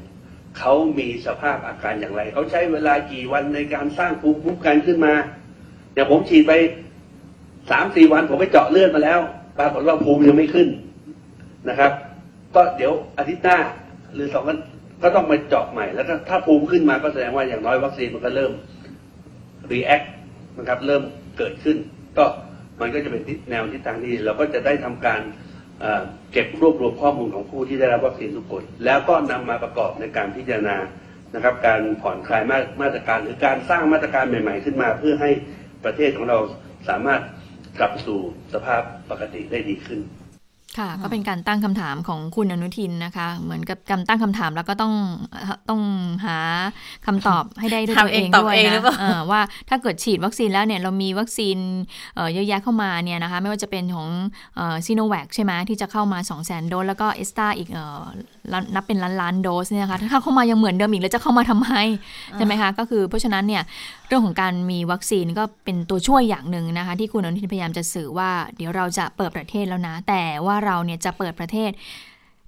[0.59, 5.13] เขามีสภาพอาการอย่างไร เขาใช้เวลากี่วันในการสร้างภูมิคุ้มกันขึ้นมา
[5.93, 6.53] อย่างผมฉีดไป
[7.71, 9.19] สามสี่วันผมไปเจาะเลือดมาแล้ว
[9.57, 10.67] ปรากฏว่าภูมิยังไม่ขึ้น
[11.69, 11.91] นะครับ
[12.55, 13.57] ก็เดี๋ยวอาทิตย์หน้า
[14.13, 14.57] หรือสองวัน
[15.03, 18.51] ก็ต้องมาเจาะใหม่แล้วถ้าถ้าภูมิขึ้นมาก็แสดงว่าอย่างน้อยวัคซีนมันก็เริ่ม
[19.71, 20.07] react
[20.57, 21.03] นะครับ เริ่ม
[21.37, 21.77] เกิดขึ้น
[22.17, 22.25] ก็
[22.81, 25.21] มันก็จะเป็นทิศแนวทิศทางที่เราก็จะได้ทำการ
[26.31, 30.77] เก็บรวบรวมข้อมูลของผู้ที่ได้รับวัคซีนทุกคน แล้วก็นำมาประกอบในการพิจารณา
[31.35, 32.43] นะครับ การผ่อนคลาย
[32.81, 35.31] มาตรการหรือการสร้างมาตรการใหม่ ๆ ขึ้นมา เพื่อให้
[35.85, 36.37] ประเทศของเรา
[36.89, 37.21] สามารถ
[37.79, 38.19] กลับสู่
[38.53, 39.99] สภาพปกติได้ดีขึ้น
[40.77, 44.93] ค่ะก็เป็นการตั้งคำถามของคุณอนุทินนะคะ เหมือนกับการตั้งคำถามแล้วก็ต้อง
[45.69, 45.81] ต้อง
[46.25, 46.37] หา
[47.05, 48.83] คำตอบให้ได้ด้วยตัวเองด้วยนะ
[49.31, 51.57] ว่าถ้าเกิดฉีดวัคซีนแล้วเนี่ยเรามีวัคซีน
[52.33, 54.07] เยอะแยะเข้ามาเนี่ยนะคะไม่ว่าจะเป็นของ
[54.85, 57.69] ซีโนแวคใช่ไหมที่จะเข้ามา 2 0 0 0 0 0 โดสแล้วก็เอสตาอีก
[58.75, 61.69] นับเป็นล้านล้านโดสเนี่ยนะคะถ้าเข้ามายังเหมือนเดิมอีกแล้วจะเข้ามาทำไม
[62.35, 63.63] ใช่ไหมคะก็คือเพราะฉะนั้นเนี่ย
[64.07, 71.71] เรื่องของการมีวัคซีนก็เป็นตัวช่วยอย่างหนึ่งนะคะที่คุณอนุทินพยายามจะสื่อว่า เดี๋ยวเราจะเปิดประเทศแล้วนะ แต่ว่าเราเนี่ยจะเปิดประเทศ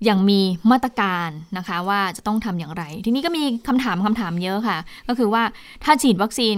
[0.05, 0.39] อย่างมี
[0.71, 4.77] มาตรการนะคะว่าจะต้องทำอย่างไร ทีนี้ก็มีคำถามคำถามเยอะค่ะ
[5.07, 5.43] ก็คือว่า
[5.83, 6.57] ถ้าฉีดวัคซีน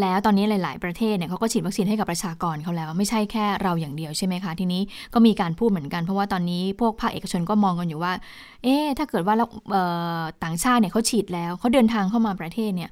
[0.00, 4.82] แล้วตอนนี้หลาย ๆ ประเทศเนี่ยเขาก็ฉีดวัคซีนให้กับประชากรเขาแล้ว ไม่ใช่แค่เราอย่างเดียวใช่ไหมคะ ทีนี้
[5.14, 8.12] ก็มีการพูดเหมือนกัน เพราะว่าตอนนี้พวกภาคเอกชนก็มองกันอยู่ว่า
[8.64, 9.34] เอ๊ถ้าเกิดว่า
[10.44, 12.90] ต่างชาติเนี่ยเขาฉีดแล้วเขาเดินทางเข้ามาประเทศเนี่ย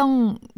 [0.00, 0.12] ต้อง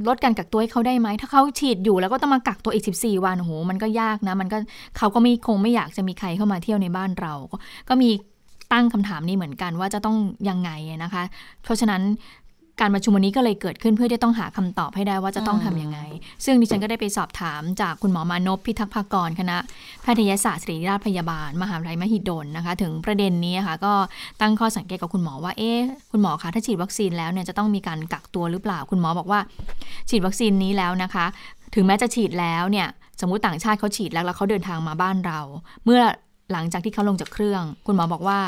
[0.08, 4.58] ลดการกักตัวให้เขาได้ไหม ถ้าเขาฉีดอยู่แล้วก็ต้องมากักตัวอีก 14 วันโอ้โหมันก็ยากนะ มันก็
[4.96, 7.32] เขาก็ม่คงไม่อยากจะมีใครเข้ามาเที่ยวในบ้านเรา
[7.88, 8.10] ก็มี
[8.72, 10.16] ตั้งคำถามนี้เหมือนกันว่าจะต้อง
[10.48, 10.70] ยังไง
[11.04, 11.22] นะคะ
[11.62, 12.02] เพราะฉะนั้น
[12.80, 15.98] การประชุมวันนี้ก็เลยเกิดขึ้นเพื่อที่ต้องหาคำตอบให้ได้ว่าจะต้องทํำยังไง
[16.44, 19.56] ซึ่งดิฉันก็ได้ไปสอบถามจากคุณหมอมานพพิทักษ์ภากรคณะ
[20.02, 23.92] แพทยศาสตร์ศิริราชพยาบาล มหาวิทยาลัยมหิดลนะคะ ถึงประเด็นนี้ค่ะ ก็
[24.40, 25.80] ตั้งข้อสังเกตกับคุณหมอว่าเอ๊ะ
[26.12, 29.40] คุณหมอคะถ้าฉีดวัคซีนแล้วเนี่ยจะต้องมีการกักตัวหรือเปล่า คุณหมอบอกว่า
[30.10, 31.26] ฉีดวัคซีนนี้แล้วนะคะ
[31.74, 32.88] ถึงแม้จะฉีดแล้วเนี่ย
[33.20, 35.40] สมมติต่างชาติเขาฉีดแล้วแล้วเขาเดินทางมาบ้านเรา
[35.84, 36.02] เมื่อ
[36.52, 38.38] หลังจากที่เขาลงจากเครื่อง คุณหมอบอกว่า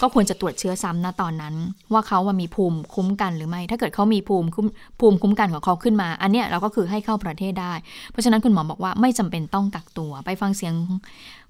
[0.00, 1.54] ก็ควรจะตรวจเชื้อซ้ำนะตอนนั้น
[1.92, 4.66] ว่าเขาว่ามีภูมิคุ้มกันหรือไม่ ถ้าเกิดเขามีภูมิคุ้ม
[5.00, 7.72] ภูมิคุ้มกันของเขาขึ้นมา อันเนี้ยเราก็คือให้เข้าประเทศได้
[8.10, 10.74] เพราะฉะนั้นคุณหมอบอกว่าไม่จำเป็นต้องกักตัว ไปฟังเสียง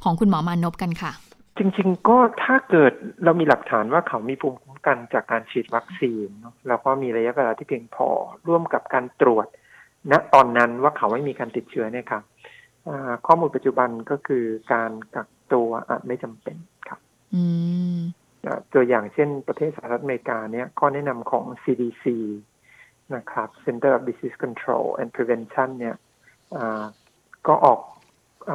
[0.04, 1.12] ของคุณหมอมานพกันค่ะ
[1.58, 2.92] จริงๆ ก็ถ้าเกิด
[3.24, 6.28] เรามีหลักฐานว่าเขามีภูมิคุ้มกันจากการฉีดวัคซีน
[6.68, 8.08] แล้วก็มีระยะเวลาที่เพียงพอ
[8.48, 9.46] ร่วมกับการตรวจ
[10.10, 12.22] ณตอนนั้นว่าเขาไม่มีการติดเชื้อเนี่ยครับ
[13.26, 16.56] ข้อมูลปัจจุบันก็คือการกักตัวอาจไม่จำเป็น
[16.88, 16.98] ครับ
[17.34, 17.42] อื
[17.96, 17.98] ม
[18.74, 22.04] ตัวอย่างเช่นประเทศสหรัฐอเมริกาเนี่ยข้อแนะนำของ CDC
[23.16, 25.96] นะครับ Center of Disease Control and Prevention เนี่ย
[27.46, 27.80] ก็ออก
[28.50, 28.52] อ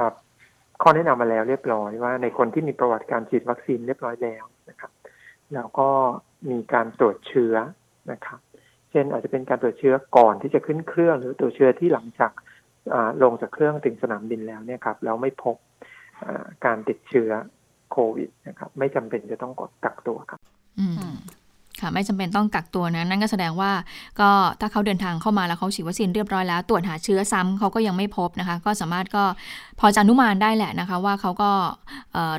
[0.82, 4.92] ข้อแนะนำมาแล้วเรียบร้อยว่าในคนที่มีประวัติการฉีดวัคซีนเรียบร้อยแล้วนะครับ
[5.54, 5.90] แล้วก็
[6.52, 7.56] มีการตรวจเชื้อ
[8.12, 8.40] นะครับ
[8.92, 12.32] เช่นอาจจะเป็นการตรวจเชื้อก่อนที่จะขึ้นเครื่อง หรือตรวจเชื้อที่หลังจาก
[13.24, 15.56] ลงจากเครื่องถึงสนามบินแล้วเนี่ยครับแล้วไม่พบ
[16.66, 17.32] การติดเชื้อ
[17.92, 20.40] โควิดนะครับ ไม่จำเป็นจะต้องกดกักตัวครับ
[20.80, 21.16] อืม
[21.82, 23.72] ค่ะ ไม่จำเป็นต้องกักตัวนะ นั่นก็แสดงว่า
[24.20, 29.24] ก็ถ้าเขาเดินทางเข้ามาแล้วเขาฉีดวัคซีนเรียบร้อยแล้ว ตรวจหาเชื้อซ้ำเขาก็ยังไม่พบนะคะ ก็สามารถก็
[29.80, 31.52] พอจะอนุมานได้แหละนะคะ ว่าเขาก็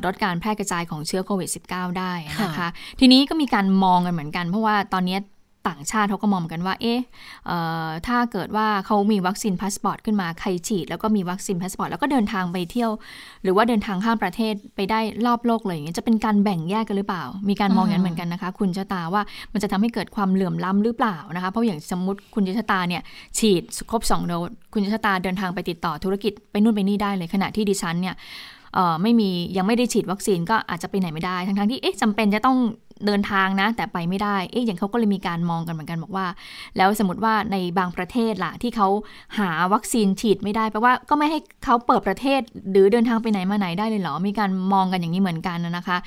[0.05, 2.67] ลดการแพร่กระจายของเชื้อโควิด -19 ได้นะคะ
[2.99, 5.17] ทีนี้ก็มีการมองกันเหมือนกัน เพราะว่าตอนนี้
[5.67, 6.99] ต่างชาติเขาก็มองกันว่า เอ๊ะ
[8.07, 12.91] ถ้าเกิดว่าเขามีวัคซีนพาสปอร์ตขึ้นมาใครฉีด แล้วก็มีวัคซีนพาสปอร์ตแล้วก็เดินทางไปเที่ยว
[13.43, 19.21] หรือว่าเดินทางข้ามประเทศไปได้รอบโลกเลยอย่างเงี้ยจะเป็นการแบ่งแยกกันหรือเปล่า มีการมองอย่างนั้นเหมือนกันนะคะ คุณชะตาว่า
[19.53, 23.01] มันจะทำให้เกิดความเหลื่อมล้ำหรือเปล่านะคะ เพราะอย่างสมมติคุณชะตาเนี่ย
[23.37, 28.15] ฉีดครบ2โดสคุณชะตาเดินทางไปติดต่อธุรกิจไปนู่นไปนี่ได้เลยขณะที่ดิฉันเนี่ย
[29.01, 32.57] ไม่มียังไม่ได้ฉีดวัคซีนก็อาจจะไปไหนไม่ได้ ทั้งๆที่เอ๊ะจำเป็นจะต้อง
[33.05, 36.25] เดินทางนะ แต่ไปไม่ได้ เอ๊ะอย่างเขาก็เลยมีการมองกันเหมือนกันบอกว่า
[36.77, 38.87] แล้วสมมติว่าในบางประเทศล่ะ ที่เขา
[39.39, 45.97] หาวัคซีนฉีดไม่ได้แปลว่าก็ไม่ให้เขาเปิดประเทศ หรือเดินทางไปไหนมาไหนได้เลยเหรอ มีการมองกันอย่างนี้เหมือนกันนะคะ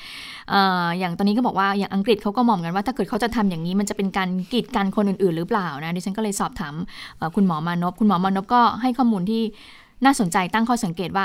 [0.53, 0.55] อ
[0.99, 6.75] อย่างตอนนี้ก็บอกว่าอย่างอังกฤษเขาก็มองกันว่าถ้าเกิดเขาจะทำอย่างนี้มันจะเป็นการกีดกันคนอื่น ๆ หรือเปล่านะดิฉันก็เลยสอบถาม
[7.37, 9.43] คุณหมอมานพคุณหมอมานพก็ให้ข้อมูลที่
[10.05, 11.25] น่าสนใจตั้งข้อสังเกตว่า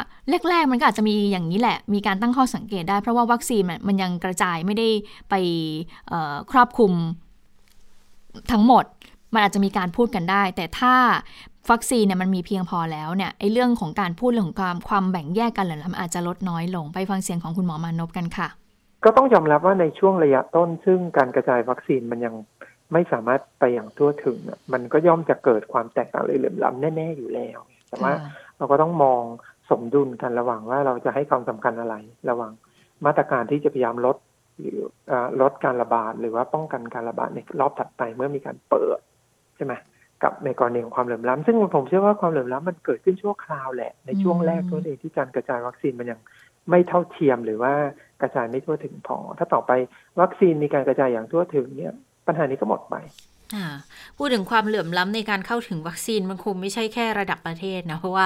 [0.49, 4.87] แรกๆมันก็อาจจะมีอย่างนี้แหละ มีการตั้งข้อสังเกตได้ เพราะว่าวัคซีนมันยังกระจายไม่ได้
[5.29, 5.35] ไป
[6.51, 6.93] ครอบคลุม
[8.51, 8.85] ทั้งหมด
[9.33, 10.95] มันอาจจะมีการพูดกันได้ แต่ถ้า
[11.71, 18.47] วัคซีนเนี่ยมันมีเพียงพอแล้วเนี่ยไอ้เรื่องของการพูดเรื่องของความความแบ่งแยกกันเหล่านั้นอาจจะลดน้อยลงไปฟังเสียงของคุณหมอมานพกันค่ะ
[19.03, 22.33] ก็ต้องยอมรับว่าในช่วงระยะต้นซึ่งการกระจายวัคซีนมันยัง
[22.93, 24.37] ไม่สามารถไปอย่างทั่วถึง
[24.73, 27.59] มันก็ย่อมจะเกิดความแตกต่างเลยเหลื่อมล้ำแน่ ๆ อยู่แล้ว
[27.89, 28.13] แต่ว่า
[28.57, 29.21] เราก็ต้องมอง
[29.69, 31.95] สมดุลกันระหว่างว่าเราจะให้ความสำคัญอะไร
[32.29, 32.51] ระหว่าง
[33.05, 34.17] มาตรการที่จะพยายามลด
[34.59, 34.79] หรือ
[35.41, 38.99] ลดการระบาดหรือว่าป้องกันการระบาดในรอบถัดไปเมื่อมีการเปิด
[39.55, 39.73] ใช่ไหม
[40.23, 46.19] กับในกรณีของความเหลื่อมล้ำซึ่งผมเชื่อว่าความเหลื่อมล้ำมันเกิดขึ้นชั่วคราวแหละในช่วงแรกตัวเองที่การกระจายวัคซีนมันยัง
[46.69, 47.73] ไม่เท่าเทียมหรือว่า
[48.21, 49.71] กระจายไม่ทั่วถึงพอ ถ้าต่อไป
[50.21, 51.93] วัคซีนมีการกระจายอย่างทั่วถึงเนี่ย
[52.27, 52.95] ปัญหานี้ก็หมดไป
[54.17, 58.25] พูดถึงความเหลื่อมล้ำในการเข้าถึงวัคซีนมันคงไม่ใช่แค่ระดับประเทศนะ เพราะว่า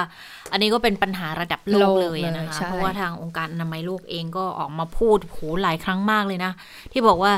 [0.51, 6.51] อันนี้ก็เป็นปัญหาระดับโลกเลยนะคะเพราะว่าทางองค์การอนามัยโลกเองก็ออกมาพูดโหหลายครั้งมากเลยนะ
[6.91, 7.33] ที่บอกว่า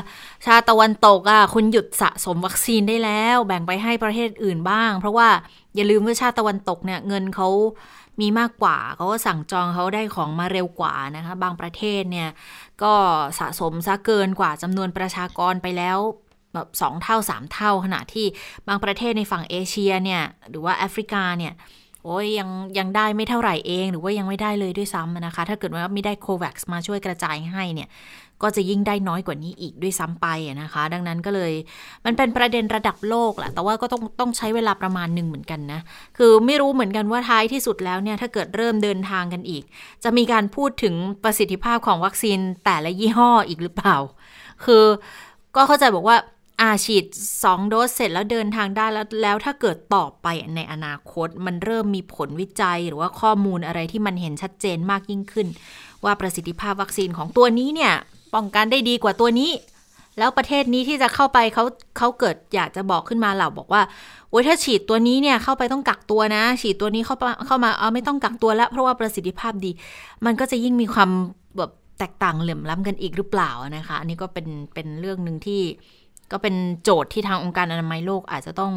[0.46, 5.28] ชาตะวันตกอะคุณหยุดสะสมวัคซีนได้แล้ว แบ่งไปให้ประเทศอื่นบ้าง เพราะว่า
[5.74, 7.48] อย่าลืมว่าชาติตะวันตกเนี่ยเงินเขา
[8.20, 12.28] มีมากกว่าเขาก็สั่งจองเขาได้ของมาเร็วกว่านะคะ บางประเทศเนี่ย
[12.82, 12.94] ก็
[13.38, 15.98] สะสมซะเกินกว่าจำนวนประชากรไปแล้ว
[16.54, 18.26] แบบสองเท่าสามเท่า ขณะที่
[18.68, 21.54] บางประเทศในฝั่งเอเชียเนี่ยหรือว่าแอฟริกาเนี่ย
[22.04, 27.88] โอ้ยยังยังได้ไม่เท่าไหร่เอง หรือว่ายังไม่ได้เลยด้วยซ้ำนะคะ ถ้าเกิดว่าไม่ได้โควัคมาช่วยกระจายให้เนี่ย
[28.42, 30.26] ก็จะยิ่งได้น้อยกว่านี้อีกด้วยซ้ำไป
[30.62, 31.52] นะคะ ดังนั้นก็เลย
[32.04, 35.80] มันเป็นประเด็นระดับโลกแหละ แต่ว่าก็ต้องต้องใช้เวลาประมาณหนึ่งเหมือนกันนะ
[36.18, 39.62] คือไม่รู้เหมือนกันว่าท้ายที่สุดแล้วเนี่ยถ้าเกิดเริ่มเดินทางกันอีก
[40.04, 43.96] จะมีการพูดถึงประสิทธิภาพของวัคซีนแต่ละยี่ห้ออีกหรือเปล่า
[44.64, 44.84] คือ
[45.56, 46.16] ก็เข้าใจบอกว่า
[46.60, 47.04] อาฉีด
[47.38, 55.46] 2 โดสเสร็จแล้วเดินทางได้แล้วแล้วถ้าเกิดต่อไปในอนาคต มันเริ่มมีผลวิจัยหรือว่าข้อมูลอะไรที่มันเห็นชัดเจนมากยิ่งขึ้น
[56.04, 57.92] ว่าประสิทธิภาพวัคซีนของตัวนี้เนี่ย
[58.34, 59.50] ป้องกันได้ดีกว่าตัวนี้
[60.18, 61.64] แล้วประเทศนี้ที่จะเข้าไปเขา
[61.98, 63.82] เขาเกิดอยากจะบอกขึ้นมาเหล่าบอกว่า
[64.30, 69.70] โอ้ยถ้าฉีดตัวนี้เนี่ยเข้าไปต้องกักตัวนะ ฉีดตัวนี้เข้าเข้ามาเอาไม่ต้องกักตัวแล้วเพราะว่าประสิทธิภาพดี
[70.24, 71.10] มันก็จะยิ่งมีความ
[71.58, 75.60] แบบแตกต่างเหลื่อมล้ำกันอีกหรือเปล่านะคะ อันนี้ก็เป็นเป็นเรื่องหนึ่งที่
[76.32, 78.72] ก็เป็นโจทย์ที่ทางองค์การอนามัยโลกอาจจะต้อง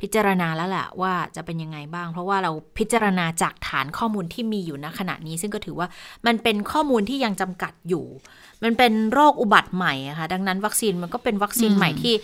[0.00, 5.88] พิจารณาแล้วแหละว่าจะเป็นยังไงบ้าง เพราะว่าเราพิจารณาจากฐานข้อมูลที่มีอยู่ณขณะนี้ ซึ่งก็ถือว่า
[6.26, 8.04] มันเป็นข้อมูลที่ยังจำกัดอยู่
[8.62, 12.14] มันเป็นโรคอุบัติใหม่อะค่ะดังนั้นวัคซีนมันก็เป็นวัคซีนใหม่ที่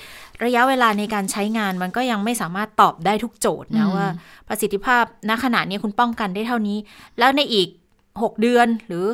[0.44, 4.06] ระยะเวลาในการใช้งานมันก็ยังไม่สามารถตอบได้ทุกโจทย์นะว่า
[4.48, 6.78] ประสิทธิภาพณขณะนี้คุณป้องกันได้เท่านี้
[7.18, 7.68] แล้วในอีก
[8.08, 9.04] 6 เดือนหรือ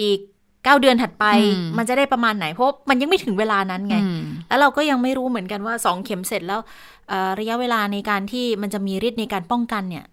[0.00, 0.18] อีก
[0.64, 1.24] เก้าเดือนถัดไป
[1.78, 3.96] มันจะได้ประมาณไหน เพราะมันยังไม่ถึงเวลานั้นไง
[4.48, 6.60] แล้วเราก็ยังไม่รู้เหมือนกันว่าสองเข็มเสร็จแล้ว
[7.40, 10.04] ระยะเวลาในการที่มันจะมีฤทธิ์ในการป้องกันเนี่ย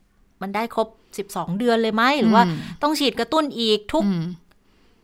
[0.42, 2.44] มันได้ครบสิบสองเดือนเลยไหมหรือว่า
[2.84, 4.04] ต้องฉีดกระตุ้นอีกทุก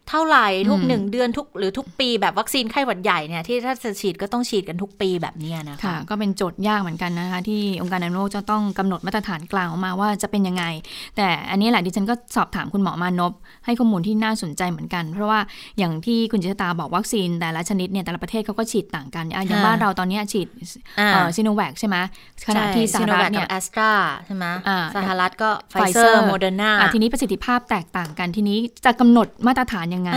[0.09, 10.63] เท่าไหร่ทุกหนึ่งเดือนทุกหรือทุกปีแบบวัคซีนไข้หวัดใหญ่เนี่ยที่ถ้าจะฉีดก็ต้องฉีดกันทุกปีแบบนี้นะคะคะก็เป็นโจทย์ยากเหมือนกันนะคะ ที่องค์การอนามัยโลกจะต้องกำหนดมาตรฐานกลางออกมาว่าจะเป็นยังไง
[11.15, 13.33] แต่อันนี้แหละดิฉันก็สอบถามคุณหมอมานพ
[13.65, 15.39] ให้ข้อมูลที่น่าสนใจเหมือนกัน เพราะว่า
[15.77, 20.47] อย่างที่คุณจิตตาบอกวัคซีนแต่ละชนิดเนี่ยแต่ละประเทศเขาก็ฉีดต่างกันอย่างบ้านเราตอนนี้ฉีด
[21.35, 21.97] ซีโนแวคใช่ไหม
[22.47, 23.91] ขณะที่สหรัฐเนี่ยแอสตรา
[24.25, 24.45] ใช่ไหม
[24.95, 30.11] สหรัฐก็ไฟเซอร์โมเดอร์นาทีนี้ประสิทธิภาพแตกต่างกันทีนี้จะกำหนดมาตรฐานยังไง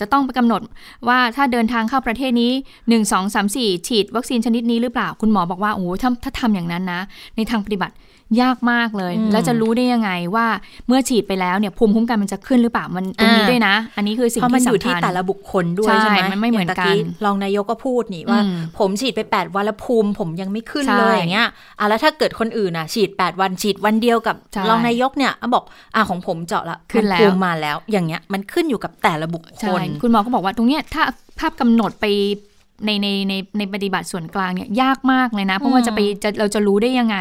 [0.00, 0.62] จะต้องไปกำหนด
[1.08, 7.00] ว่าถ้าเดินทางเข้าประเทศนี้ 1 2 3 4 ฉีดวัคซีนชนิดนี้หรือเปล่า คุณหมอบอกว่าโอ้ถ้าถ้าทำอย่างนั้นนะ
[7.36, 7.94] ในทางปฏิบัติ
[8.42, 10.46] ยากมากเลย แล้วจะรู้ได้ยังไงว่า
[10.88, 18.40] เมื่อฉีดไปแล้วเนี่ยภูมิคุ้มกันมันจะขึ้นหรือเปล่ามันตรงนี้ด้วยนะ อันนี้คือสิ่งที่สำคัญมันอยู่ที่แต่ละบุคคลด้วยใช่ไหมมันไม่เหมือนกันรองนายกก็พูดนี่ว่า
[18.78, 24.36] ผมฉีดไป 8 วันแล้วภูมิผมยังไม่ขึ้นเลยอย่างเงี้ยอะแล้วถ้าเกิดคนอื่นอะฉีด 8 วันฉีดวันเดียวกับ
[24.70, 31.02] รองนายกเนี่ยบอกอะของผมเจาะละขึ้นแล้วภูมิมาแล้ว อย่างเงี้ยมันขึ้นอยู่กับแต่ละบุคคลคุณหมอก็บอกว่าตรงเนี้ยถ้า
[31.38, 32.06] ภาพกำหนดไป
[32.86, 37.16] ในในในในปฏิบัติส่วนกลางเนี่ยยากมากเลยนะ เพราะว่าจะไปจะเราจะรู้ได้ยังไง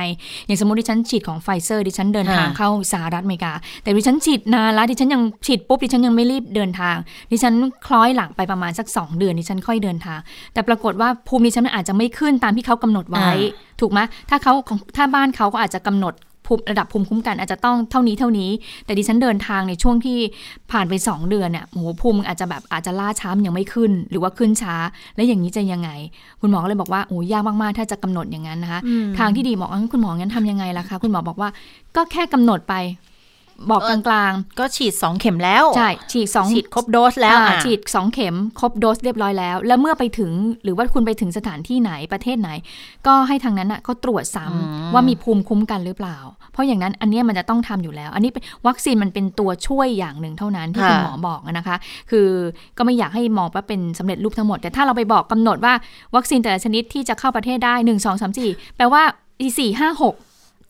[0.45, 6.95] อย่างสมมติดิฉันฉีดของไฟเซอร์ดิฉันเดินทางเข้าสหรัฐอเมริกา แต่ดิฉันฉีดนานแล้วดิฉันยังฉีดปุ๊บดิฉันยังไม่รีบเดินทาง
[7.32, 7.54] ดิฉัน
[7.88, 10.19] คล้อยหลังไปประมาณสัก 2 เดือนดิฉันค่อยเดินทาง
[10.54, 13.30] แต่ปรากฏว่าภูมิดิฉันอาจจะไม่ขึ้นตามที่เขากำหนดไว้
[13.82, 13.99] ถูกไหม
[14.30, 14.54] ถ้าเขา
[14.95, 16.13] ถ้าบ้านเขาก็อาจจะกำหนด
[16.54, 18.50] ภูมิระดับภูมิคุ้มกันอาจจะต้องเท่านี้เท่านี้
[18.86, 20.20] แต่ดิฉันเดินทางในช่วงที่
[20.72, 24.76] ผ่านไป 2 เดือนเนี่ยโหภูมิอาจจะแบบอาจจะล่าช้ายังไม่ขึ้น หรือว่าขึ้นช้า
[25.16, 25.89] แล้วอย่างนี้จะยังไง
[26.42, 28.80] คุณหมอก็เลยบอกว่าโอ้ยากมากๆ ถ้าจะกำหนดอย่างนั้นนะคะ
[29.20, 31.50] ทางที่ดีบอกคุณหมองั้นทำยังไงล่ะคะ คุณหมอบอกว่า
[31.96, 32.76] ก็แค่กำหนดไป
[33.70, 40.32] บอกกลางๆ ก็ฉีด 2 เข็มแล้ว ใช่ ฉีด2ฉีดครบโดสแล้วฉีด 2 เข็มครบโดสเรียบร้อยแล้ว แล้วเมื่อไปถึง
[40.63, 42.50] หรือว่าคุณไปถึงสถานที่ไหนประเทศไหน
[43.08, 46.18] ก็ให้ทางนั้นอะก็ตรวจซ้ำว่ามีภูมิคุ้มกันหรือเปล่า
[46.54, 48.32] เพราะอย่างนั้นอันนี้มันจะต้องทำอยู่แล้ว อันนี้
[48.68, 51.76] วัคซีนมันเป็นตัวช่วยอย่างหนึ่งเท่านั้นที่คุณหมอบอกนะคะ
[52.12, 52.28] คือ
[52.78, 55.74] ก็ไม่อยากให้มองว่าเป็นสำเร็จรูปทั้งหมด แต่ถ้าเราไปบอกกำหนดว่า
[56.16, 59.04] วัคซีนแต่ละชนิดที่จะเข้าประเทศได้ 1 2 3 4แปลว่า
[59.39, 60.16] อีสี่ห้าหก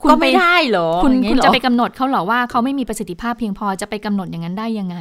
[0.10, 4.98] ก็ไม่ได้เหรอ คุณคุณจะไปกำหนดเขาเหรอว่าเขาไม่มีประสิทธิภาพเพียงพอจะไปกำหนดอย่างนั้นได้ยังไง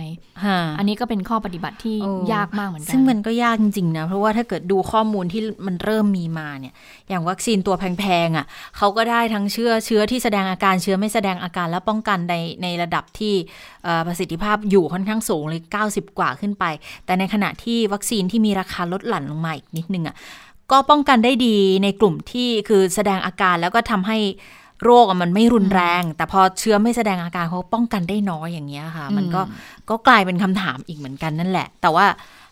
[0.78, 1.96] อันนี้ก็เป็นข้อปฏิบัติที่
[2.32, 6.74] ยากมากเหมือนกัน ซึ่งมันก็ยากจริงๆนะ เพราะว่าถ้าเกิดดูข้อมูลที่มันเริ่มมีมาเนี่ย
[7.08, 13.34] อย่างวัคซีนตัวแพงๆอะเขาก็ได้ทั้งเชื้อเชื้อที่แสดงอาการเชื้อไม่แสดงอาการและป้องกันในในระดับที่
[14.06, 16.64] ประสิทธิภาพอยู่ค่อนข้างสูงเลย 90 กว่าขึ้นไป
[17.06, 20.16] แต่ในขณะที่วัคซีนที่มีราคาลดหลั่นลงมาอีกนิดนึงอะ
[20.72, 24.18] ก็ป้องกันได้ดีในกลุ่มที่คือแสดงอาการแล้วก็ทำให้
[24.84, 29.42] โรคมันไม่รุนแรง แต่พอเชื้อไม่แสดงอาการเขาป้องกันได้น้อยอย่างเงี้ยค่ะ มันก็
[29.90, 32.06] ก็กลายเป็นคำถามอีกเหมือนกันนั่นแหละ แต่ว่า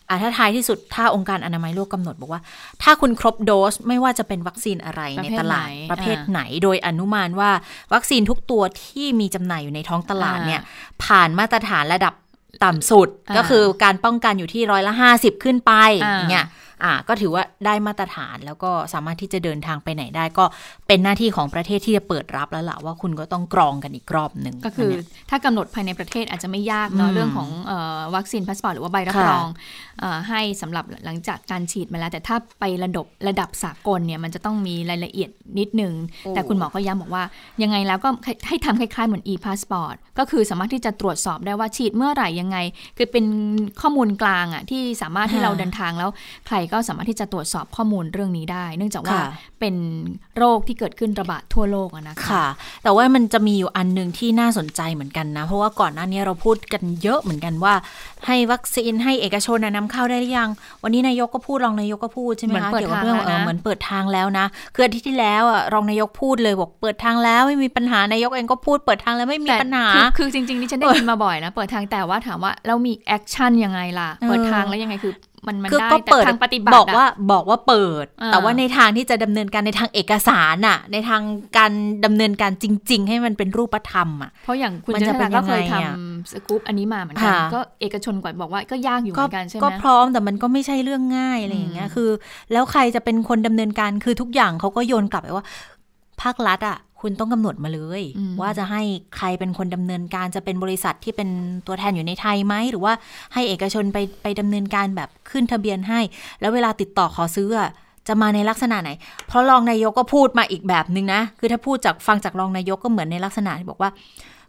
[0.09, 2.41] อะถ้าท้ายที่สุดถ้าองค์การอนามัยโลกกำหนดบอกว่า
[2.83, 7.51] ถ้าคุณครบโดสไม่ว่าจะเป็นวัคซีนอะไรในตลาดประเภทไหน โดยอนุมานว่า
[7.93, 10.61] วัคซีนทุกตัวที่มีจำหน่ายอยู่ในท้องตลาดเนี่ย
[11.03, 12.13] ผ่านมาตรฐานระดับ
[12.63, 15.71] ต่ำสุดก็คือการป้องกันอยู่ที่ร้อยละห้าสิบขึ้นไป
[16.11, 16.45] อย่างเงี้ย
[16.83, 20.45] อ่าก็ถือว่าได้มาตรฐานแล้วก็สามารถที่จะเดินทางไปไหนได้ ก็
[20.87, 24.91] เป็นหน้าที่ของประเทศที่จะเปิดรับแล้วล่ะว่าคุณก็ต้องกรองกันอีกรอบหนึ่งก็คือ
[25.29, 27.49] ถ้ากำหนดภายในประเทศอาจจะไม่ยากเนาะเรื่องของ
[28.15, 29.47] วัคซีนพาสปอร์ตหรือว่าใบรับรอง
[30.29, 35.93] ให้สำหรับหลังจากการฉีดมาแล้ว แต่ถ้าไประดับระดับสากลเนี่ยมันจะต้องมีรายละเอียดนิดนึง
[36.29, 37.23] แต่คุณหมอก็ย้ำบอกว่า
[37.63, 38.09] ยังไงแล้วก็
[38.47, 42.57] ให้ทำคล้ายๆเหมือน e-passport ก็คือสามารถที่จะตรวจสอบได้ว่าฉีดเมื่อไหร่ยังไง
[42.97, 43.25] คือเป็น
[43.81, 46.09] ข้อมูลกลางอะที่สามารถที่เราเดินทางแล้ว
[46.47, 49.19] ใครก็สามารถที่จะตรวจสอบข้อมูลเรื่องนี้ได้ เนื่องจากว่า
[49.59, 49.75] เป็น
[50.37, 52.45] โรคที่เกิดขึ้นระบาดทั่วโลกนะคะค่ะ
[52.83, 57.73] แต่ว่ามันจะมีอยู่อันหนึ่งที่น่าสนใจเหมือนกันนะ เพราะว่าก่อนหน้านี้เราพูดกันเยอะเหมือนกันว่า
[58.27, 60.49] ให้วัคซีนให้เอกชนนำเข้าได้หรือยัง
[60.83, 75.13] วันนี้นายกก็พูดรองนายกก็พูดใช่ไหมคะเกี่ยวกับเรื่องเออเหมือนเปิดทางแล้วนะคืออาทิตย์ที่แล้วอะรองนายกพูดเลยบอกเปิดทางแล้วไม่มีปัญหานายกเองก็พูดเปิดทางแล้วไม่มีปัญหาคือจริงๆนี่ฉันได้ยินมาบ่อยนะ เปิดทางแต่ว่าถามว่าเรามี action ยังไงล่ะเปิดทางแล้วยังไงคือ
[75.47, 81.21] มันมันได้แต่ทางปฏิบัติบอกว่าบอกว่าเปิด แต่ว่าในทางที่จะดำเนินการในทางเอกสารน่ะ ในทาง
[81.57, 81.71] การ
[82.05, 92.09] ดำเนินการจริง ๆ ให้มันเป็นรูปธรรมอะเพราะอย่างคุณจะเป็นก็เคยทำสกู๊ปอันนี้มาเหมือนกันก็เอกชนกว่าบอกว่าก็ยากอยู่เหมือนกันใช่ไหมก็พร้อมแต่มันก็ไม่ใช่เรื่องง่ายอะไรอย่างเงี้ยคือ
[92.51, 95.45] แล้วใครจะเป็นคนดำเนินการคือทุกอย่างเขาก็โยนกลับไปว่า
[96.21, 98.01] ภาครัฐอะ คุณต้องกำหนดมาเลย
[98.41, 98.81] ว่าจะให้
[99.17, 101.29] ใครเป็นคนดำเนินการจะเป็นบริษัทที่เป็น
[101.67, 102.93] ตัวแทนอยู่ในไทยไหม หรือว่า
[103.33, 105.99] ให้เอกชนไปไปดำเนินการแบบขึ้นทะเบียนให้
[106.41, 107.49] แล้วเวลาติดต่อขอซื้อ
[108.07, 108.91] จะมาในลักษณะไหน
[109.27, 113.91] เพราะรองนายกก็พูดมาอีกแบบนึงนะ คือถ้าพูดจากฟังจากรองนายกก็เหมือนในลักษณะที่บอกว่า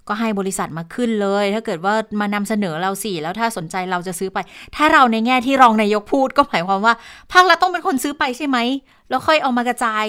[0.08, 4.38] ก็ให้บริษัทมาขึ้นเลย ถ้าเกิดว่ามานำเสนอเราสิแล้วถ้าสนใจเราจะซื้อไป
[4.76, 6.94] ถ้าเราในแง่ที่รองนายกพูดก็หมายความว่า
[7.32, 8.58] ภาครัฐต้องเป็นคนซื้อไปใช่ไหม
[9.08, 10.04] แล้วค่อยเอามากระจาย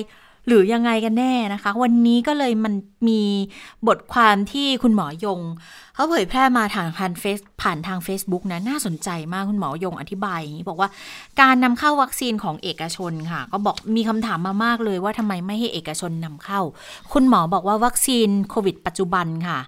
[0.48, 2.74] หรือยังไงกันแน่นะคะ วันนี้ก็เลยมัน
[3.08, 3.22] มี
[3.88, 5.40] บทความที่คุณหมอยง
[5.96, 10.90] เขาเผยแพร่มาทางทางเฟซผ่านทาง Facebook นะน่าสนใจมากคุณหมอยงอธิบายอย่างนี้บอกว่า
[11.42, 16.62] การนำเข้าวัคซีนของเอกชนค่ะ ก็บอกมีคำถามมามากเลยว่าทำไมไม่ให้เอกชนนำเข้า
[17.14, 19.60] คุณหมอบอกว่าวัคซีนโควิด ปัจจุบันค่ะ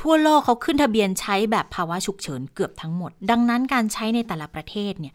[0.00, 5.14] ทั่วโลกเขาขึ้นทะเบียนใช้แบบภาวะฉุกเฉินเกือบทั้งหมด ดังนั้นการใช้ในแต่ละประเทศเนี่ย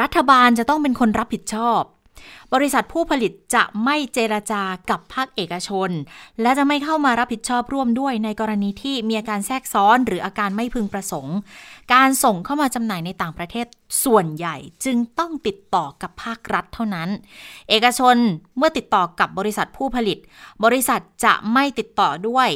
[0.00, 1.82] รัฐบาลจะต้องเป็นคนรับผิดชอบ
[2.54, 5.90] บริษัทผู้ผลิตจะไม่เจรจากับภาคเอกชน
[6.42, 11.36] และจะไม่เข้ามารับผิดชอบร่วมด้วยในกรณีที่มีอาการแทรกซ้อน หรืออาการไม่พึงประสงค์
[11.94, 13.66] การส่งเข้ามาจำหน่ายในต่างประเทศ
[14.04, 17.08] ส่วนใหญ่จึงต้องติดต่อกับภาครัฐเท่านั้น
[17.68, 18.16] เอกชน
[18.56, 20.18] เมื่อติดต่อกับบริษัทผู้ผลิต
[20.64, 22.48] บริษัทจะไม่ติดต่อด้วย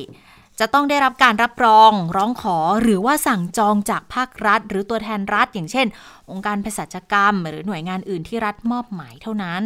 [0.60, 5.86] จะต้องได้รับการรับรอง ร้องขอหรือว่าสั่งจองจากภาครัฐ หรือตัวแทนรัฐ อย่างเช่น
[6.30, 9.62] องค์การเภสัชกรรม หรือหน่วยงานอื่นที่รัฐมอบหมายเท่านั้น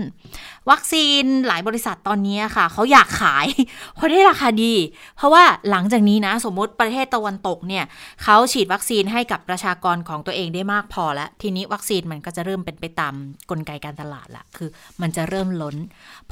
[0.70, 3.46] วัคซีนหลายบริษัทตอนนี้ค่ะ เขาอยากขาย
[3.94, 4.74] เพราะได้ราคาดี
[5.16, 7.84] เพราะว่าหลังจากนี้นะ สมมติประเทศตะวันตกเนี่ย
[8.22, 13.14] เขาฉีดวัคซีนให้กับประชากรของตัวเองได้มากพอแล้วทีนี้วัคซีนมันก็จะเริ่มเป็นไปตาม
[13.50, 14.68] กลไกการตลาดละคือ
[15.00, 15.76] มันจะเริ่มล้น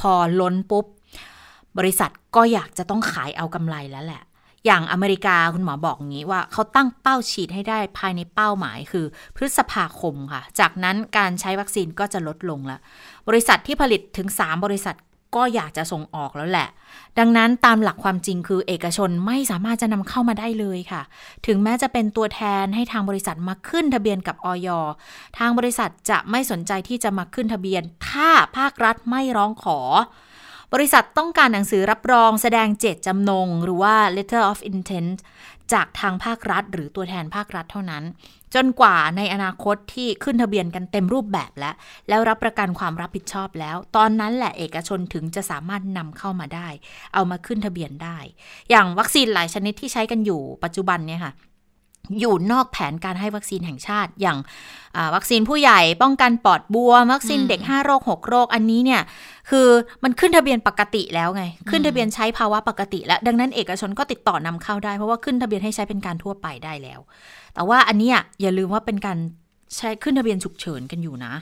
[0.00, 0.84] พอล้นปุ๊บ
[1.78, 4.22] บริษัทก็อยากจะต้องขายเอากำไรแล้วแหละ
[4.66, 12.80] อย่างอเมริกาคุณหมอบอกงี้ว่าเขาตั้งเป้าฉีดให้ได้ภายในเป้าหมายคือ พฤษภาคมค่ะ จากนั้นการใช้วัคซีนก็จะลดลงแล้ว
[13.28, 14.96] บริษัทที่ผลิตถึง 3 บริษัท
[15.36, 16.68] ก็อยากจะส่งออกแล้วแหละ
[17.18, 21.02] ดังนั้นตามหลักความจริงคือเอกชนไม่สามารถจะนำเข้ามาได้เลยค่ะ
[21.46, 24.68] ถึงแม้จะเป็นตัวแทนให้ทางบริษัทมาขึ้นทะเบียนกับออย
[25.38, 29.78] ทางบริษัทจะไม่สนใจที่จะมาขึ้นทะเบียน ถ้าภาครัฐไม่ร้องขอ
[30.72, 35.18] บริษัทต้องการหนังสือรับรองแสดงเจตจำนง หรือว่า letter of intent
[35.72, 38.04] จากทางภาครัฐ หรือตัวแทนภาครัฐเท่านั้น
[38.54, 41.74] จนกว่าในอนาคตที่ขึ้นทะเบียนกันเต็มรูปแบบแล้ว
[42.08, 46.68] แล้วรับประกันความรับผิดชอบแล้ว ตอนนั้นแหละเอกชนถึงจะสามารถนำเข้ามาได้
[47.14, 48.18] เอามาขึ้นทะเบียนได้
[48.70, 51.34] อย่างวัคซีนหลายชนิดที่ใช้กันอยู่ปัจจุบันเนี่ยค่ะ
[52.20, 54.38] อยู่นอกแผนการให้วัคซีนแห่งชาติ อย่าง
[55.14, 59.02] วัคซีนผู้ใหญ่ป้องกันปอดบวม วัคซีนเด็ก 5 โรค 6 โรค อันนี้เนี่ย
[59.50, 59.68] คือ
[60.04, 67.00] มันขึ้นทะเบียนปกติแล้วไง ขึ้นทะเบียนใช้ภาวะปกติ แล้ว ดังนั้นเอกชนก็ติดต่อนำเข้าได้ เพราะว่าขึ้นทะเบียนให้ใช้เป็นการทั่วไปได้แล้ว
[67.54, 69.18] แต่ว่าอันนี้อย่าลืมว่าเป็นการ
[69.76, 71.34] ใช้ขึ้นทะเบียนฉุกเฉินกันอยู่นะ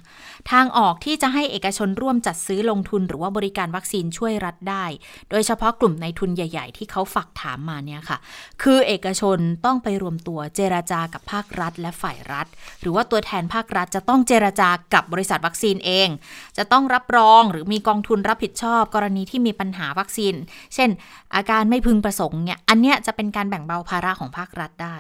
[0.51, 4.85] ทางออกที่จะให้เอกชนร่วมจัดซื้อลงทุนหรือว่าบริการวัคซีนช่วยรัฐได้
[5.31, 8.19] โดยเฉพาะกลุ่มในทุนใหญ่ ๆ ที่เขาฝากถามมาเนี่ยค่ะ
[8.63, 12.47] คือเอกชนต้องไปรวมตัวเจราจากับภาครัฐ และฝ่ายรัฐ
[12.81, 16.09] หรือว่าตัวแทนภาครัฐจะต้องเจราจากับบริษัทวัคซีนเอง
[16.57, 20.35] จะต้องรับรองหรือมีกองทุนรับผิดชอบ กรณีที่มีปัญหาวัคซีน
[20.75, 20.91] เช่น
[21.37, 24.97] อาการไม่พึงประสงค์เนี่ย อันเนี้ยจะเป็นการแบ่งเบาภาระของภาครัฐได้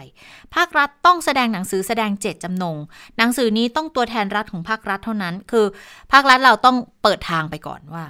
[0.54, 2.76] ภาครัฐต้องแสดงหนังสือแสดงเจตจำนง
[3.18, 5.66] หนังสือนี้ต้องตัวแทนรัฐของภาครัฐเท่านั้น คือ
[6.12, 8.04] ภาครัฐเราต้องเปิดทางไปก่อนว่า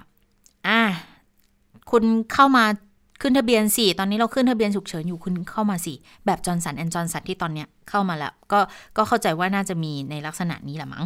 [0.69, 0.81] อ่า
[1.91, 2.65] คุณเข้ามา
[3.23, 5.97] ขึ้นทะเบียนสี่ตอนนี้เราขึ้นทะเบียนฉุกเฉินอยู่คุณเข้ามาสี่
[6.27, 8.61] แบบ Johnson and Johnson ที่ตอนเนี้ยเข้ามาแล้ว ก็
[8.97, 11.05] ก็เข้าใจว่าน่าจะมีในลักษณะนี้แหละมั้ง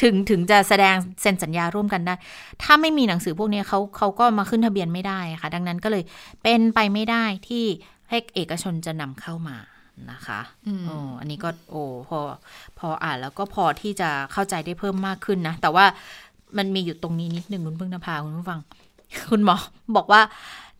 [0.00, 2.14] ถึงถึงจะแสดงเซ็นสัญญาร่วมกันได้
[2.62, 6.02] ถ้าไม่มีหนังสือพวกนี้เขาเขาก็มาขึ้นทะเบียนไม่ได้ค่ะ ดังนั้นก็เลย
[6.42, 7.64] เป็นไปไม่ได้ที่
[8.10, 9.56] ให้เอกชนจะนำเข้ามา
[10.12, 12.18] นะคะอืมโอ้อันนี้ก็โอ้พอ
[12.78, 15.84] พออ่านแล้วก็พอที่จะเข้าใจได้เพิ่มมากขึ้นนะ แต่ว่า
[16.58, 18.60] มันมีอยู่ตรงนี้นิดหนึ่งคุณพึ่งนภาคุณผู้ฟัง
[19.30, 19.56] คุณหมอ
[19.96, 20.20] บอกว่า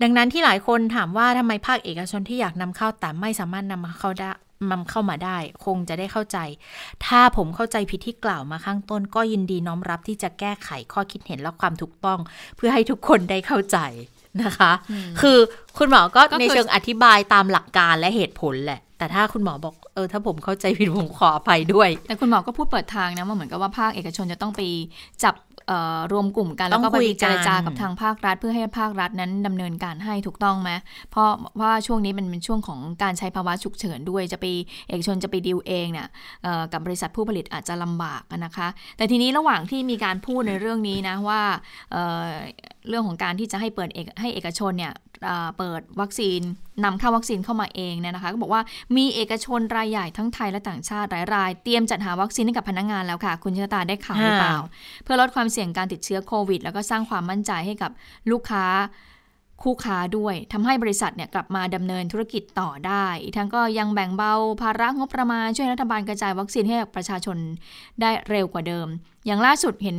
[0.02, 4.30] ดังนั้นที่หลายคนถามว่าทำไมภาคเอกชนที่อยากนำเข้าแต่ไม่สามารถนำมาเข้าได้
[4.70, 6.38] นำเข้ามาได้ คงจะได้เข้าใจ
[7.06, 12.18] ถ้าผมเข้าใจผิดที่กล่าวมาข้างต้น ก็ยินดีน้อมรับที่จะแก้ไขข้อคิดเห็นและความถูกต้อง
[12.56, 13.78] เพื่อให้ทุกคนได้เข้าใจ
[14.42, 14.72] นะคะ
[15.20, 15.38] คือ
[15.78, 24.60] คุณหมอก็ก็คือในเชิงอธิบายตามหลักการและเหตุผลแหละ แต่ถ้าคุณหมอบอกเออถ้าผมเข้าใจผิดผมขออภัยด้วย แต่คุณหมอก็พูดเปิดทางนะว่าเหมือนกับว่าภาคเอกชนจะต้องไป
[25.24, 25.34] จับ
[25.68, 30.70] เอ่อรวมกลุ่มกันต้แล้อวงก็ไปคุยกันเจรจากับทางภาครัฐ เพื่อให้ภาครัฐนั้นดำเนินการให้ถูกต้องไหม
[31.10, 31.30] เพราะ
[31.60, 34.44] ว่าช่วงนี้มันเป็นช่วงของการใช้ภาวะฉุกเฉินด้วยจะไป
[34.88, 36.08] เอกชนจะไปดีลเองเนี่ย
[36.42, 41.42] เอ่อกับบริษัทผู้ผลิตอาจจะลำบากนะคะ แต่ทีนี้ระหว่างที่มีการพูดในเรื่องนี้นะว่า
[41.92, 42.26] เอ่อ
[42.88, 44.92] เรื่องของการที่จะให้เปิดเอกให้เอกชนเนี่ย
[45.24, 46.40] เอ่อเปิดวัคซีน
[46.84, 48.62] นำเข้าวัคซีนเข้ามาเองเนี่ยนะคะก็บอกว่า
[48.96, 54.56] มีเอกชนรายใหญ่ทั้งไทยและต่างชาติหลายรายเตรียมจัดหาวัคซีนให้กับพนักงานแล้วค่ะ คุณชะตาได้ข่าวหรือเปล่า
[55.04, 57.90] เพื่อลดความเสี่ยงการติดเชื้อโควิด แล้วก็สร้างความมั่นใจให้กับ
[58.30, 58.64] ลูกค้า
[59.62, 67.36] คู่ค้าด้วยทำให้บริษัทเนี่ยกลับมาดำเนินธุรกิจต่อได้อีกทั้งก็ยังแบ่งเบาภาระงบประมาณช่วยรัฐบาลกระจายวัคซีนให้กับประชาชน
[68.00, 68.86] ได้เร็วกว่าเดิม
[69.26, 69.98] อย่างล่าสุดเห็น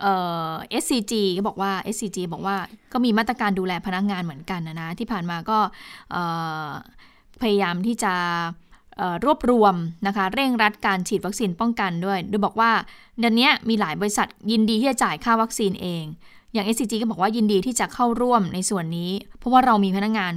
[0.00, 0.14] เอ่
[0.50, 2.56] อ SCG ก็บอกว่า SCG บอกว่า
[2.92, 5.58] ก็มีมาตรการดูแลพนักงานเหมือนกันนะนะที่ผ่านมาก็
[7.42, 8.14] พยายามที่จะ
[9.24, 9.74] รวบรวม
[10.06, 12.70] นะคะเร่งรัดการฉีดวัคซีนป้องกันด้วย โดยบอกว่า
[13.18, 16.04] เดือนนี้มีหลายบริษัทยินดีที่จะจ่ายค่าวัคซีนเอง
[16.52, 20.32] อย่าง SCG ก็บอกว่ายินดีที่จะเข้าร่วมในส่วนนี้ เพราะว่าเรามีพนักงาน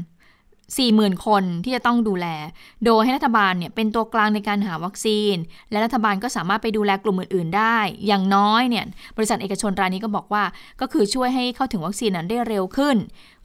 [0.77, 2.27] 40,000 คนที่จะต้องดูแล
[2.85, 5.35] โดยให้รัฐบาลเนี่ยเป็นตัวกลางในการหาวัคซีน
[5.71, 8.85] และรัฐบาลก็สามารถไปดูแลกลุ่มอื่น ๆ ได้ อย่างน้อยเนี่ย
[9.17, 10.43] บริษัทเอกชนรายนี้ก็บอกว่า
[10.81, 12.97] ก็คือช่วยให้เข้าถึงวัคซีนนั้นได้เร็วขึ้น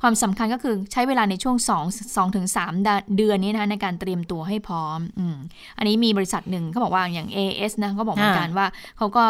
[0.05, 1.57] ความสำคัญก็คือใช้เวลาในช่วง
[1.89, 2.47] 2 2ถึง
[2.83, 5.37] 3เดือนนี้นะคะในการเตรียมตัวให้พร้อมอืม
[5.79, 8.67] อันนี้มีบริษัทหนึ่งเขาบอกว่าอย่าง AS นะเขาบอกเหมือนกันว่า
[8.99, 9.25] เขาก็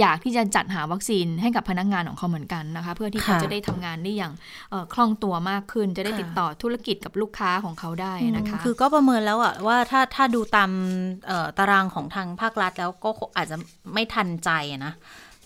[0.00, 4.32] อยากที่จะจัดหาวัคซีนให้กับพนักงานของเขาเหมือนกันนะคะเพื่อที่เขาค่ะจะได้ทำงานได้อย่าง
[4.70, 10.70] เอ่อคล่องตัวมากขึ้น จะได้ค่ะติดต่อธุรกิจกับลูกค้าของเขาได้นะคะ คือก็ประเมินแล้วอะว่าถ้าถ้าดูตาม
[11.26, 13.56] เอ่อตารางของทางภาครัฐแล้วก็คงอาจจะ
[13.94, 14.94] ไม่ทันใจอะนะ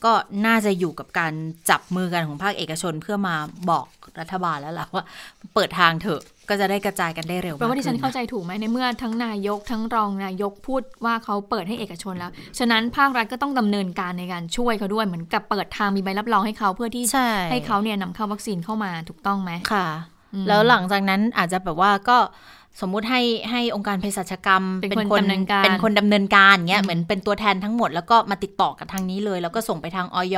[0.04, 0.12] ก็
[0.46, 1.32] น่าจะอยู่กับการ
[1.70, 3.36] จับมือกันของภาคเอกชนเพื่อมา
[3.70, 3.86] บอก
[4.20, 5.04] รัฐบาลแล้วล่ะว่า
[5.54, 19.86] เปิดทางเถอะก็จะได้กระจายกันได้เร็วแปลว่าที่ฉันมกเข้าขึ้ใจถูกไหมในเมื่อทั้งนายกทั้งรองนายกพูดว่าเขาเปิดให้เอกชนแล้ว ฉะนั้นภาครัฐก็ต้องดำเนินการในการช่วยเขาด้วยเหมือนกับเปิดทางมีใบรับรองให้เขาเพื่อที่ใช่ให้เขาเนี่ยนำเข้าวัคซีนเข้ามาถูกต้องไหมค่ะ
[20.34, 22.18] อืมแล้วหลังจากนั้นอาจจะแบบว่าก็
[22.80, 30.36] สมมุติให้ให้องค์การเภสัชกรรม เป็นคนดำเนินการเป็นคนดำเนินการเงี้อืยมเหมือนเป็นตัวแทนทั้งหมดแล้วก็มาติดต่อกับทางนี้เลย แล้วก็ส่งไปทางออย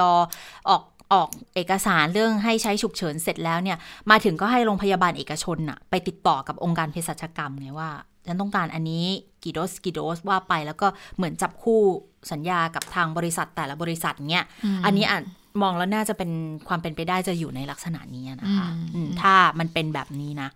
[0.68, 0.82] ออก
[1.12, 3.78] ออกเอกสารเรื่องให้ใช้ฉุกเฉินเสร็จแล้วเนี่ย
[4.10, 7.90] มาถึงก็ให้โรงพยาบาลเอกชนน่ะไปติดต่อกับองค์การเภสัชกรรมไงว่า
[8.26, 9.04] ฉันต้องการอันนี้
[9.44, 11.80] กี่โดสกี่โดสว่าไปแล้วก็เหมือนจับคู่
[12.32, 14.44] สัญญากับทางบริษัทแต่ละบริษัทเนี้ย
[14.78, 15.22] มอันนี้อาจ
[15.62, 16.30] มองแล้วน่าจะเป็น
[16.68, 20.48] ความเป็นไปได้จะอยู่ในลักษณะนี้นะคะอืมอืมถ้ามันเป็นแบบนี้นะ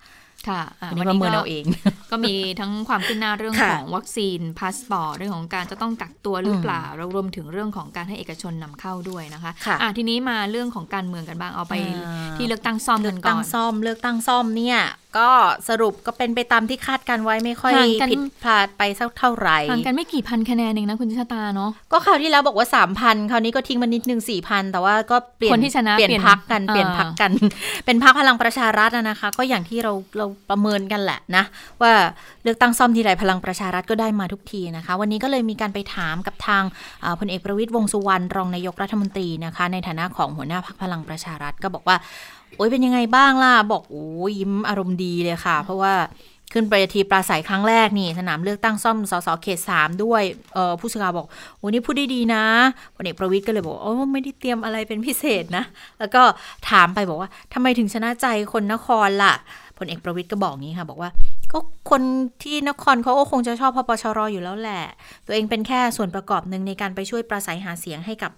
[0.49, 1.64] ค่ะอะอันนี้วัประเมินก็เอาเอง
[2.11, 11.74] ก็มีทั้งความคืบหน้าเรื่องค่ะของวัคซีนพาสปอร์ตเรื่องของการจะต้องกักตัวหรือเปล่าแล้วรวมถึงเรื่องของการให้เอกชนนำเข้าด้วยนะคะค่ะอะทีนี้มาเรื่องของการเมืองกันบ้างเอาไป
[12.07, 14.78] อ่าที่เลือกตั้งซ่อมเลืกัอกนก่ตั้องนซ่อมเลือกตั้งซ่อมเนี่ย
[15.19, 15.29] ก็
[15.69, 22.67] สรุปก็เป็นไปตามที่คาดการไว้ไม่ค่อยห่างกันผิดพลาดไปสักเท่าไหร่ห่างกันไม่กี่พันคะแนนเองนะคุณชะตาเนาะก็คราวที่แล้วบอกว่า
[22.99, 27.31] 3,000คราวนี้ก็ทิ้งมานิดนึง4,000แต่ว่าก็เปลี่ยนคนที่ชนะเปลี่ยนเปลี่ยนพักกันอ่าเปลี่ยนพักกัน
[27.87, 31.45] เป็นพักพลังประชารัฐอะนะคะ ก็อย่างที่เราเราประเมินกันแหละนะ
[31.83, 31.93] ว่า
[32.43, 36.63] เลือกตั้งซ่อมทีไรพลังประชารัฐก็ได้มาทุกทีนะคะ วันนี้ก็เลยมีการไปถามกับทาง
[37.05, 41.97] อ่าพลเอกประวิตยวงษ์สุวรรณรองนายกรัฐมนตรีนะคะ ในฐานะของหัวหน้าพักพลังประชารัฐก็บอกว่า
[42.57, 45.95] โอ้ยเป็นยังไงบ้างล่ะ บอกโอ้ยยิ้มอารมณ์ดีเลยค่ะ เพราะว่า
[46.53, 50.23] ขึ้นไปทีปราศัยครั้งแรกนี่ สนามเลือกตั้งซ่อมสสเขตสามด้วย
[50.55, 51.27] เออผู้สื่อข่าวบอก
[51.57, 52.45] โอ้นี่พูดได้ดีนะ
[52.97, 55.65] พลเอกประวิตยก็เลยบอกโอ้ไม่ได้เตรียมอะไรเป็นพิเศษนะ
[55.99, 56.23] แล้วก็
[56.71, 59.35] ถามไปบอกว่าทำไมถึงชนะใจคนนครล่ะ
[59.81, 61.11] พลเอกประวิตยก็บอกงี้ค่ะ บอกว่า
[61.53, 61.59] ก็
[61.91, 62.03] คน
[62.43, 64.83] ที่นครเขาก็คงจะชอบพปชรออยู่แล้วแหละ
[65.26, 68.33] ตัวเองเป็นแค่ส่วนประกอบหนึ่งในการไปช่วยปราศัยหาเสียงให้กับ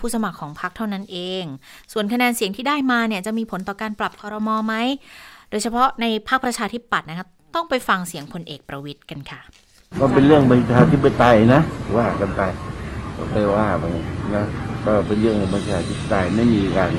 [0.00, 1.44] ผู้สมัครของพรรคเท่านั้นเอง
[1.92, 4.74] ส่วนคะแนนเสียงที่ได้มาเนี่ยจะมีผลต่อการปรับคอรมอไหม
[5.50, 9.40] โดยเฉพาะในภาคประชาธิปัตย์นะคะต้องไปฟังเสียงพลเอกประวิตยกันค่ะ
[10.00, 11.60] ก็เป็นเรื่องประชาธิปไตยนะ
[11.96, 12.42] ว่ากันไป
[13.16, 13.84] ก็ไปว่าไป
[14.34, 14.44] นะ
[14.84, 16.92] ก็เป็นเรื่องประชาธิปไตยไม่มีการ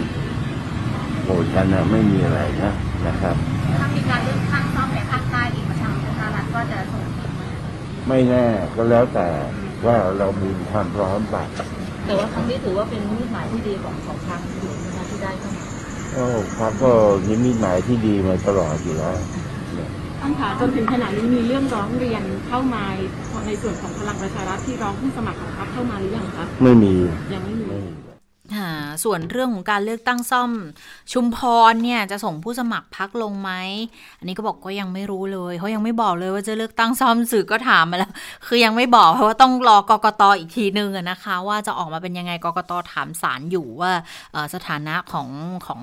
[1.27, 2.71] โกรธกันนะไม่มีอะไรนะ
[3.07, 3.35] นะครับ
[3.79, 7.47] ถ้ามีการเลือกตั้งซ่อมในภาคใต้อีกประชาชนรัฐก็จะส่งทีมมา
[8.07, 9.27] ไม่แน่ก็แล้วแต่
[9.85, 11.35] ว่าเรามีความพร้อมไป
[12.05, 15.63] แต่ว่าครั้งนี้ถือว่าเป็นนิมิตหมายที่ดีของของทางอยู่นะคะที่ได้เข้ามา
[16.15, 16.25] ก็
[16.57, 16.91] พักก็
[17.27, 19.17] นิมิตหมายที่ดีมาตลอดอยู่แล้ว
[20.21, 22.83] ท่านคะจนถึงขณะนี้มีเรื่องร้องเรียนเข้ามา
[23.47, 26.93] ในส่วนของพลังประชารัฐที่ร้องผู้สมัครของพรรคเข้ามาหรือยังคะไม่มี
[27.33, 28.06] ยังไม่มี ไม่มีค่ะ
[29.03, 30.51] ส่วนเรื่องของการเลือกตั้งซ่อม
[31.13, 31.37] ชุมพ
[31.71, 33.51] รเนี่ยจะส่งผู้สมัครพักลงไหม
[34.19, 38.11] อันนี้ก็บอกก็ยังไม่รู้เลยเขายังไม่บอกเลยว่าจะเลือกตั้งซ่อมสื่อก็ถามมาแล้ว
[38.47, 43.91] คือยังไม่บอกเพราะว่าต้องรอกกตอีกทีนึงนะคะ ว่าจะออกมาเป็นยังไงกกตถามศาลอยู่ว่า
[44.53, 45.27] สถานะของ
[45.67, 45.81] ของ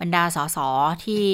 [0.00, 0.58] บรรดาสส
[1.04, 1.24] ที่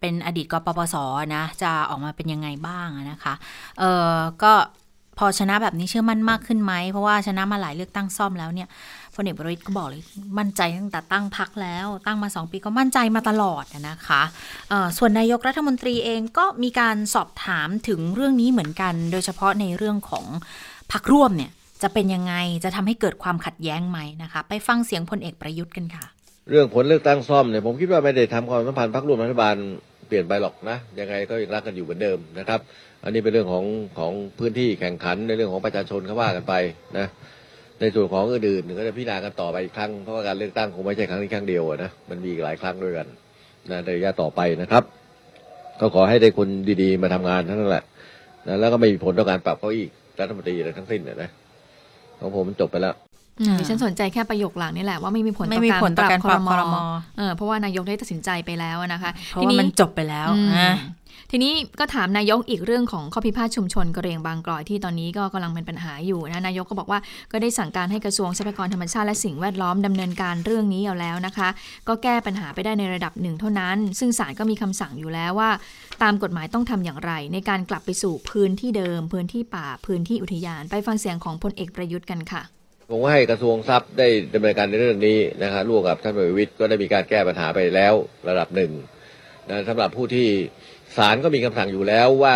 [0.00, 0.96] เป็นอดีตกปปส
[1.36, 3.34] นะจะออกมาเป็นยังไงบ้างนะคะ
[3.78, 4.52] เออก็
[5.18, 8.68] พอชนะแบบนี้เชื่อมั่นมากขึ้นไหมเพราะว่าชนะมาหลายเลือกตั้งซ่อมแล้วเนี่ย
[9.14, 10.02] พลเอกประวิตยก็บอกเลย
[10.38, 14.22] มั่นใจตั้งแต่ตั้งพักแล้ว ตั้งมาสองปีก็มั่นใจมาตลอดนะคะ
[14.98, 20.26] ส่วนนายกรัฐมนตรีเองก็มีการสอบถามถึงเรื่องนี้เหมือนกัน โดยเฉพาะในเรื่องของ
[20.92, 21.50] พักร่วมเนี่ย
[21.82, 22.34] จะเป็นยังไง
[22.64, 26.04] จะทำให้เกิดความขัดแย้งไหมนะคะ ไปฟังเสียงพลเอกประยุทธ์กันค่ะ
[26.50, 29.56] เรื่องผลเลือกตั้งซ่อมเนี่ยผมคิดว่าไม่ได้ทำความสัมพันธ์พรรคร่วมรัฐบาล
[30.08, 32.60] เปลี่ยนไปหรอกนะยังไงก็ยังรักกันอยู่เหมือนเดิมนะครับ
[33.04, 33.64] อันนี้เป็นเรื่องของ
[33.98, 36.54] ของพื้นที่แข่งขันในเรื่องของประชาชนเขาว่ากันไป
[36.98, 37.06] นะ
[37.80, 43.06] ในส่วนของอื่นๆก็จะพิจารณากันต่อไปอีกครั้งเพราะว่าการเลือกตั้งคงไม่ใช่ครั้งนี้ครั้งเดียวอะนะมันมีอีกหลายครั้งด้วยกัน
[43.70, 44.84] นะในระยะต่อไปนะครับ
[45.80, 46.48] ก็ขอให้ได้คน
[46.82, 47.84] ดีๆมาทำงานเท่านั้นแหละ
[48.48, 49.86] นะแล้วก็ไม่มีผลต่อการปรับเก้าอี้
[50.20, 51.30] รัฐมนตรีอะไรทั้งสิ้นนะนะ
[52.20, 52.94] ของผมมันจบไปแล้ว
[53.40, 56.74] อืมดิฉันสนใจแค่ประโยคหลังนี่แหละว่าไม่มีผลไม่ต่อมีการผลต่อการคปรรับมครม
[57.18, 60.72] เออเพราะว่านายกได้ตัดสินใจไปแล้วนะคะเพราะว่ามันจบไปแล้วอืมนะ
[61.34, 67.00] ทีนี้ก็ถามนายกอีกเรื่องของข้อพิพาทชุมชนกระเรียงบางกลอยที่ตอนนี้ก็กำลังเป็นปัญหาอยู่นะนายกก็บอกว่า
[67.32, 71.48] ก็ได้สั่งการให้กระทรวงทรัพยากรธรรมชาติและสิ่งแวดล้อมดำเนินการเรื่องนี้เอาแล้วนะคะ
[71.88, 75.50] ก็แก้ปัญหาไปได้ในระดับหนึ่งเท่านั้น ซึ่งศาลก็มีคำสั่งอยู่แล้วว่า
[76.02, 82.42] ตามกฎหมายต้องทำอย่างไร ในการกลับไปสู่พื้นที่เดิม พื้นที่ป่าพื้นที่อุทยานไปฟังเสียงของพลเอกประยุทธ์กันค่ะ
[82.90, 87.94] ผมว่าให้กระทรวงทรัพย์ได้ดำเนินการในเรื่องนี้นะครับร่วมกับท่านประวิตรก็ได้มีการแก้ปัญหาไปแล้ว
[88.28, 88.72] ระดับหนึ่ง
[89.50, 90.28] นะสำหรับผู้ที่
[90.96, 92.34] ศาลก็มีคำสั่งอยู่แล้วว่า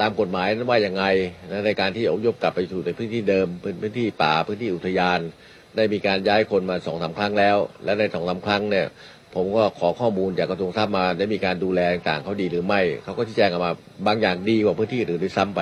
[0.00, 1.04] ตามกฎหมายนั้นว่าอย่างไง
[1.50, 5.20] นะในการที่อพยพกลับไปสู่ในพื้นที่เดิมพื้นพื้นที่ป่าพื้นที่อุทยาน
[5.76, 8.86] ได้มีการย้ายคนมาสองสามครั้งแล้ว และในสองสามครั้งเนี่ย
[9.34, 13.72] ผมก็ขอข้อมูลจากกระทรวงทรัพย์มาได้มีการดูแลต่างเขาดีหรือไม่เขาก็ชี้แจงออกมา
[14.06, 15.60] บางอย่างดีกว่าพื้นที่อื่นด้วยซ้ำไป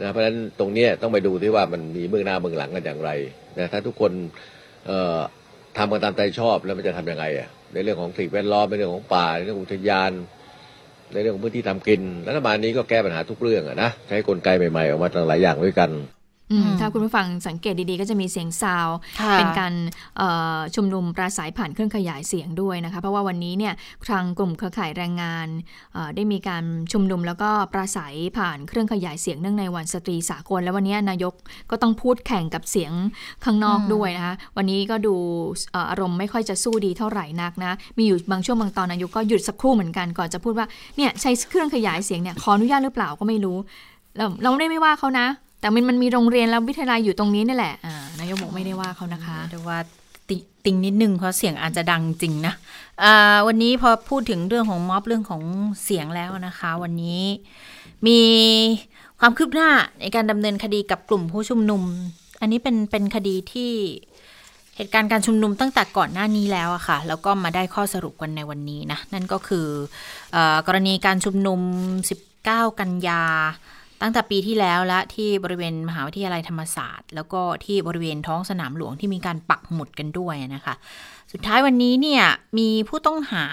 [0.00, 3.10] นะเพราะฉะนั้นตรงนี้ต้องไปดูที่ว่ามันมีเบื้องหน้าเบื้องหลังกันอย่างไร
[3.58, 4.12] นะถ้าทุกคน
[4.86, 5.18] เอ่อ
[5.78, 10.12] ทำกันตามใจชอบแล้วมันจะทำยังไงอะ ในเรื่องของสิ่งแวดล้อมในเรื่องของป่าในเรื่องของอุทยาน
[11.12, 15.90] ในเรื่องของพื้นที่ทำกินรัฐบาลนี้ก็แก้ปัญหาทุกเรื่องอะนะใช้กลไกใหม่ๆออกมาตั้งหลายอย่างด้วยกัน
[16.80, 18.88] ถ้าคุณผู้ฟังสังเกตดีๆ ก็จะมีเสียงซาว
[19.20, 19.74] ค่ะเป็นการ
[20.16, 23.74] เอ่อชุมนุมปราศัยผ่านเครื่องขยายเสียงด้วยนะคะ เพราะว่าวันนี้เนี่ย
[24.08, 25.48] ทางกลุ่มเครือข่ายแรงงาน
[25.94, 31.34] เอ่อได้มีการชุมนุมแล้วก็ปราศัยผ่านเครื่องขยายเสียงเนื่องในวันสตรีสากล แล้ววันนี้นายก
[31.70, 32.92] ก็ต้องพูดแข่งกับเสียง
[33.44, 35.14] ข้างนอกอืมด้วยนะคะ วันนี้ก็ดู
[35.72, 40.66] เอ่ออารมณ์ไม่ค่อยจะสู้ดีเท่าไหร่นักนะ มีอยู่บางช่วงบางตอนนายกก็หยุดสักครู่เหมือนกันก่อนจะพูดว่า
[40.96, 43.56] เนี่ยใช้เครื่องขยายเสียงเนี่ยขออนุญาตหรือเปล่าก็ไม่รู้
[44.16, 45.26] เราเราไม่ได้ไม่ว่าเขานะ
[45.64, 49.78] แต่มันมันมีโรงเรียนแล้ววิทยาลัยอยู่ตรงนี้นี่แหละอ่านายกบอกไม่ได้ว่าเขานะคะเรียกว่า
[50.28, 52.54] ติติงนิดนึงเพราะเสียงอาจจะดังจริงนะ
[53.46, 55.42] วันนี้พอพูดถึงเรื่องของม็อบเรื่องของ
[55.84, 57.22] เสียงแล้วนะคะ วันนี้
[58.06, 58.20] มี
[59.20, 61.82] ความคืบหน้าในการดำเนินคดีกับกลุ่มผู้ชุมนุม
[62.40, 63.72] อันนี้เป็นเป็นคดีที่
[64.76, 69.66] เหตุการณ์การชุมนุมตั้งแต่ก่อนหน้านี้แล้วอะค่ะ แล้วก็มาได้ข้อสรุปกันในวันนี้นะ นั่นก็คือ
[70.36, 71.60] อกรณีการชุมนุม
[72.20, 73.22] 19 กันยา
[74.04, 80.74] ตั้งแต่ปีที่แล้วและที่บริเวณมหาวิทยาลัยธรรมศาสตร์ แล้วก็ที่บริเวณท้องสนามหลวงที่มีการปักหมุดกันด้วยนะคะ
[81.32, 82.24] สุดท้ายวันนี้เนี่ย
[82.58, 83.44] มีผู้ต้องหา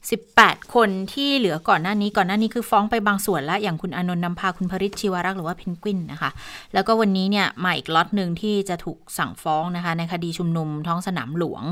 [0.00, 6.30] 18 คนที่เหลือก่อนหน้านี้ก่อนหน้านี้คือฟ้องไปบางส่วนแล้ว อย่างคุณอนนท์นำพาคุณพริชชีวรักษ์หรือว่าเพนกวินนะคะ
[6.74, 11.62] แล้วก็วันนี้เนี่ยมาอีกล็อตหนึ่งที่จะถูกสั่งฟ้องนะคะในคดีชุมนุมท้องสนามหลวง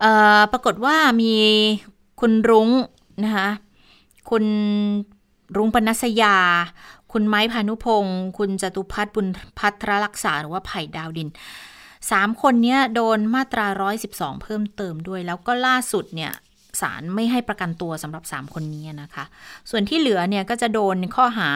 [0.00, 1.32] เอ่อปรากฏว่ามี
[2.20, 2.68] คุณรุ้ง
[3.24, 3.48] นะคะ
[4.30, 4.44] คุณ
[5.56, 6.36] รุ้งปนัสยา
[7.16, 9.26] คุณไม้พานุพงศ์คุณจตุพัฒน์บุญ
[9.58, 11.28] พัทรรักษาหรือว่าไผ่ดาวดิน
[12.10, 13.66] สามคนเนี้ยโดนมาตรา
[14.04, 16.32] 112 เพิ่มเติมด้วย แล้วก็ล่าสุดเนี่ย
[16.80, 19.24] ศาลไม่ให้ประกันตัวสำหรับ 3 คนนี้นะคะ
[19.70, 21.50] ส่วนที่เหลือเนี่ยก็จะโดนข้อหา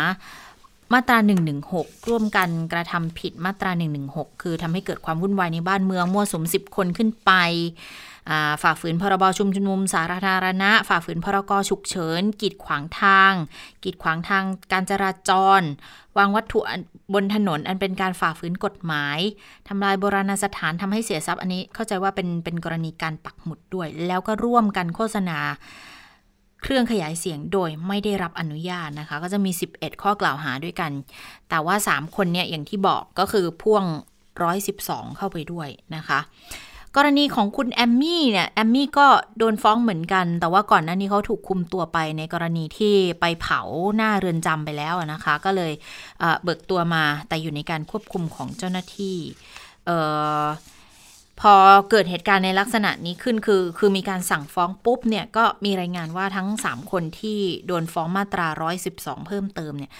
[0.93, 1.19] มาตรา
[1.65, 3.71] 116 ร่วมกันกระทำผิดมาตรา
[4.07, 7.33] 116 คือทำให้เกิดความวุ่นวายในบ้านเมืองมั่วสุม10 คนขึ้นไป
[8.63, 13.33] ฝ่าฝืนพรบชุมนุมสาธารณะ ฝ่าฝืนพรกฉุกเฉิน กีดขวางทาง
[13.85, 15.63] กีดขวางทางการจราจร
[16.19, 16.61] วางวัตถุ
[17.15, 19.19] บนถนนอันเป็นการฝ่าฝืนกฎหมาย
[19.69, 25.39] ทำลายโบราณสถานทำให้เสียทรัพย์อันนี้เข้าใจว่าเป็นเป็นกรณีการปักหมุดด้วย แล้วก็ร่วมกันโฆษณา
[26.63, 30.91] เครื่องขยายเสียงโดยไม่ได้รับอนุญาตนะคะ ก็จะมี 11 ข้อกล่าวหาด้วยกัน
[31.49, 33.85] แต่ว่า 3 คนเนี่ยอย่างที่บอกก็คือพ่วง
[34.51, 36.19] 112 เข้าไปด้วยนะคะ
[36.97, 39.07] กรณีของคุณแอมมี่เนี่ยแอมมี่ก็
[39.39, 43.61] โดนฟ้องเหมือนกัน แต่ว่าก่อนหน้านี้เขาถูกคุมตัวไปในกรณีที่ไปเผา
[43.97, 45.73] หน้าเรือนจำไปแล้วนะคะ ก็เลย
[46.19, 49.17] เเบิกตัวมาแต่อยู่ในการควบคุมของเจ้าหน้าที่
[49.89, 49.91] อ
[50.43, 50.45] อ
[51.41, 51.55] พอ
[51.91, 58.47] เกิดเหตุการณ์ในลักษณะนี้ขึ้นคือ คือมีการสั่งฟ้องปุ๊บเนี่ยก็มีรายงานว่าทั้ง 3 คนที่โดนฟ้องมาตรา
[58.89, 59.93] 112 เพิ่มเติมเนี่ย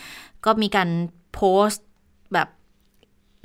[0.45, 0.89] ก็มีการ
[1.35, 1.87] โพสต์
[2.35, 2.49] แบบ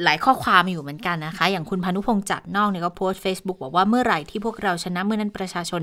[0.03, 5.81] หลายข้อความอยู่เหมือนกันนะคะ อย่างคุณพานุพงษ์จัดนอกเนี่ยก็โพสต์ Facebook บอกว่าเมื่อไหร่ที่พวกเราชนะเมื่อนั้นประชาชน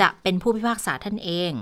[0.00, 1.52] จะเป็นผู้พิพากษาท่านเอง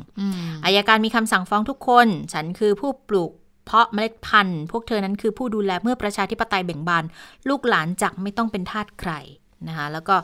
[0.64, 3.30] อายการมีคำสั่งฟ้องทุกคน ฉันคือผู้ปลูก
[3.64, 7.04] เพาะเมล็ดพันธุ์ พวกเธอนั้นคือผู้ดูแลเมื่อประชาธิปไตยเบ่งบาน
[7.48, 9.12] ลูกหลานจักไม่ต้องเป็นทาสใคร
[9.68, 10.14] นะคะแล้วก็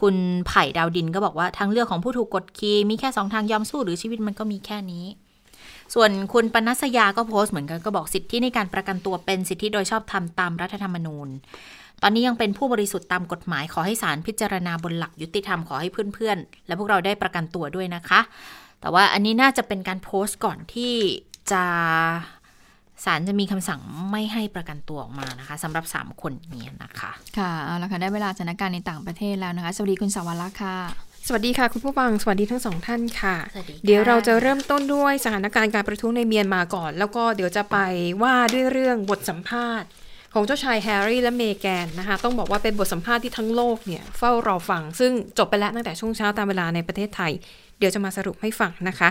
[0.00, 0.14] คุณ
[0.46, 5.04] ไผ่ดาวดินก็บอกว่าทางเลือกของผู้ถูกกดขี่มีแค่สองทางยอมสู้หรือชีวิตมันก็มีแค่นี้
[5.94, 11.28] ส่วนคุณปนัสยาก็โพสต์เหมือนกันก็บอกสิทธิในการประกันตัวเป็นสิทธิโดยชอบธรรมตามรัฐธรรมนูญ
[12.02, 18.20] ตอนนี้ยังเป็นผู้บริสุทธิ์ตามกฎหมายขอให้ศาลพิจารณาบนหลักยุติธรรมขอให้เพื่อนๆ และพวกเราได้ประกันตัวด้วยนะคะ
[18.80, 20.94] แต่ว่าอันนี้น่าจะเป็นการโพสต์ก่อนที่
[21.52, 21.64] จะ
[23.04, 23.80] ศาลจะมีคำสั่ง
[24.10, 33.36] ไม่ให้ประกันตัวออกมานะคะสำหรับ 3 คนนี้นะคะ ค่ะเอาละค่ะได้เวลาสถานการณ์ในต่างประเทศแล้วนะคะ สวัสดีคุณสวรักษ์ค่ะ สวัสดีค่ะ คุณผู้ฟัง สวัสดีทั้งสองท่านค่ะ
[33.84, 37.76] เดี๋ยวเราจะเริ่มต้นด้วยสถานการณ์การประท้วงในเมียนมาก่อน แล้วก็เดี๋ยวจะไป
[38.22, 39.88] ว่าด้วยเรื่องบทสัมภาษณ์
[40.34, 47.32] ของเจ้าชายแฮร์รี่และเมแกนนะคะ ต้องบอกว่าเป็นบทสัมภาษณ์ที่ทั้งโลกเนี่ยเฝ้ารอฟัง ซึ่งจบไปแล้วตั้งแต่ช่วงเช้าตามเวลาในประเทศไทย
[47.78, 49.08] เดี๋ยวจะมาสรุปให้ฟังนะคะ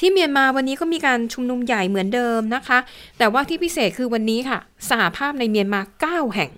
[0.00, 2.78] ที่เมียนมาวันนี้ก็มีการชุมนุมใหญ่เหมือนเดิมนะคะ
[3.18, 4.58] แต่ว่าที่พิเศษคือวันนี้ค่ะ
[4.90, 6.50] สหภาพในเมียนมา 9 แห่ง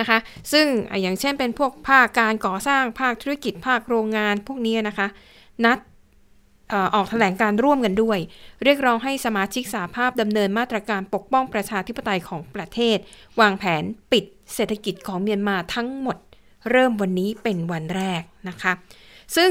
[0.00, 0.18] นะคะ
[0.52, 0.66] ซึ่ง
[1.02, 5.06] อย่างเช่นเป็นพวกภาคการก่อสร้างภาคธุรกิจภาคโรงงานพวกนี้นะคะ
[5.64, 5.78] นัด
[6.94, 8.18] ออกแถลงการร่วมกันด้วย
[8.64, 12.98] เรียกร้องให้สมาชิกสาภาพดำเนินมาตรการปกป้องประชาธิปไตยของประเทศ
[13.40, 13.82] วางแผน
[14.12, 14.24] ปิด
[14.54, 16.16] เศรษฐกิจของเมียนมาทั้งหมด
[16.70, 18.72] เริ่มวันนี้เป็นวันแรกนะคะ
[19.36, 19.50] ซึ่ง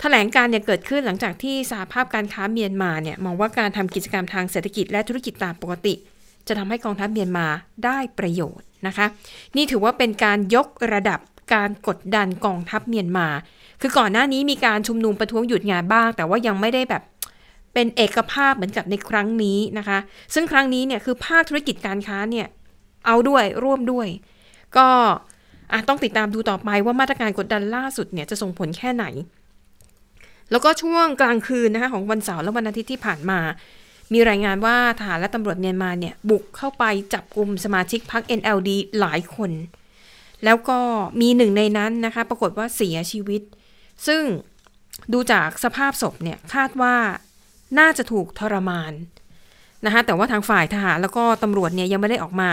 [0.00, 5.94] แถลงการเนี่ยเกิดขึ้นหลังจากที่สาภาพการค้าเมียนมาเนี่ยมองว่าการทำกิจกรรมทางเศรษฐกิจและธุรกิจตามปกติ
[6.48, 7.46] จะทำให้กองทัพเมียนมา
[7.84, 9.06] ได้ประโยชน์นะคะ
[9.56, 11.20] นี่ถือว่าเป็นการยกระดับ
[11.54, 13.28] การกดดันกองทัพเมียนมา
[13.80, 17.02] คือก่อนหน้านี้มีการชุมนุมประท้วงหยุดงานบ้าง แต่ว่ายังไม่ได้แบบ
[17.74, 19.98] เป็นเอกภาพเหมือนกับในครั้งนี้นะคะ
[20.34, 22.46] ซึ่งครั้งนี้เนี่ยคือภาคธุรกิจการค้าเนี่ย
[23.06, 24.08] เอาด้วยร่วมด้วย
[24.76, 24.88] ก็
[25.88, 29.04] ต้องติดตามดูต่อไปว่ามาตรการกดดันล่าสุดเนี่ยจะส่งผลแค่ไหน
[30.50, 33.38] แล้วก็ช่วงกลางคืนนะคะของวันเสาร์และวันอาทิตย์ที่ผ่านมา
[34.12, 36.84] มีรายงานว่าทหารและตำรวจเมียนมาเนี่ยบุกเข้าไป
[37.14, 39.50] จับกลุ่มสมาชิกพรรค NLD หลายคน
[40.44, 40.78] แล้วก็
[41.20, 43.42] มีหนึ่งในนั้นนะคะ ปรากฏว่าเสียชีวิต
[44.06, 44.22] ซึ่ง
[45.12, 46.94] ดูจากสภาพศพเนี่ยคาดว่า
[47.78, 48.92] น่าจะถูกทรมาน
[49.84, 52.50] นะคะแต่ว่าทางฝ่ายทหารแล้วก็ตำรวจเนี่ยยังไม่ได้ออกมา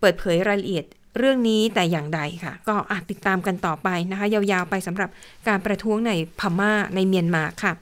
[0.00, 0.84] เปิดเผยรายละเอียด
[1.18, 2.74] เรื่องนี้แต่อย่างใดค่ะ ก็
[3.10, 5.08] ติดตามกันต่อไปนะคะ ยาวๆไปสำหรับ
[5.48, 7.72] การประท้วงในพม่าในเมียนมาค่ะ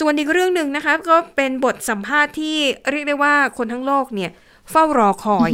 [0.00, 2.56] ส่วนอีกเรื่องหนึ่งนะคะก็เป็นบทสัมภาษณ์ที่
[2.90, 4.30] เรียกได้ว่าคนทั้งโลกเนี่ย
[4.70, 5.50] เฝ้ารอคอย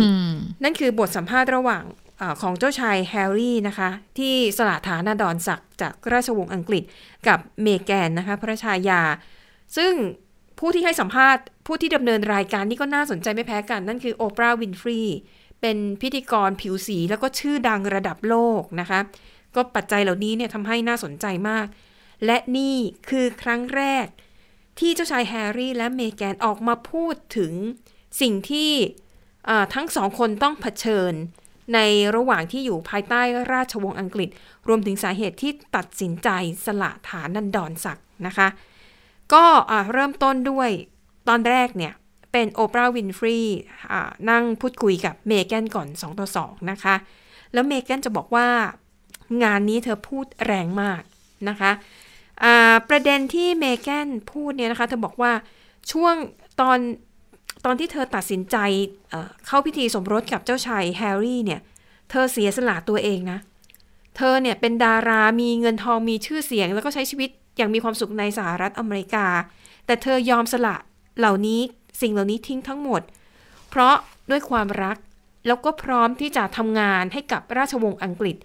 [0.63, 1.85] นั่นคือบทสัมภาษณ์ระหว่าง
[2.21, 6.83] อของเจ้าชายแฮร์รี่นะคะ ที่สละฐานาดอนศักดิ์จากราชวงศ์อังกฤษ
[7.29, 9.03] กับเมแกนนะคะ พระชายา
[9.77, 9.93] ซึ่ง
[10.59, 15.01] ผู้ที่ให้สัมภาษณ์ ผู้ที่ดำเนินรายการนี่ก็น่าสนใจไม่แพ้กัน นั่นคือโอปราห์วินฟรี
[15.61, 19.01] เป็นพิธีกรผิวสีแล้วก็ชื่อดังระดับโลกนะคะ
[19.57, 21.67] ก็ปัจจัยเหล่านี้เนี่ยทำให้น่าสนใจมาก
[22.27, 22.77] และนี่
[23.09, 24.07] คือครั้งแรก
[24.81, 27.53] ที่เจ้าชายแฮร์รี่และเมแกนออกมาพูดถึง
[28.21, 28.73] สิ่งที่
[29.75, 31.13] ทั้งสองคนต้องเผชิญ
[31.75, 31.79] ใน
[32.17, 33.23] ระหว่างที่อยู่ภายใต้
[33.53, 34.29] ราชวงศ์อังกฤษ
[34.69, 36.29] รวมถึงสาเหตุที่ตัดสินใจ
[36.65, 38.49] สละฐานันดรศักดิ์นะคะ
[39.35, 39.45] ก็
[39.93, 40.71] เริ่มต้นด้วย
[41.29, 41.93] ตอนแรกเนี่ย
[42.33, 43.39] เป็นโอปราห์วินฟรี
[44.31, 46.95] นั่งพูดคุยกับเมแกนก่อน 2 ต่อ 2 นะคะ
[47.53, 48.49] แล้วเมแกนจะบอกว่า
[49.43, 51.03] งานนี้เธอพูดแรงมาก
[51.49, 51.71] นะคะ
[52.89, 55.33] ประเด็นที่เมแกนพูดเนี่ยนะคะ เธอบอกว่า
[55.93, 56.15] ช่วง
[56.61, 56.79] ตอน
[57.65, 58.57] ตอนที่เธอตัดสินใจ
[59.47, 61.61] เข้าพิธีสมรสกับเจ้าชายแฮร์รี่เนี่ย
[62.11, 63.39] เธอเสียสละตัวเองนะ
[64.17, 69.27] เธอเนี่ยเป็นดารามีเงินทองมีชื่อเสียง แล้วก็ใช้ชีวิตอย่างมีความสุขในสหรัฐอเมริกา
[69.87, 70.77] แต่เธอยอมสละ
[71.19, 71.61] เหล่านี้
[72.01, 73.03] สิ่งเหล่านี้ทิ้งทั้งหมด
[73.69, 73.95] เพราะ
[74.31, 74.97] ด้วยความรัก
[75.47, 78.37] แล้วก็พร้อมที่จะทำงานให้กับราชวงศ์อังกฤษ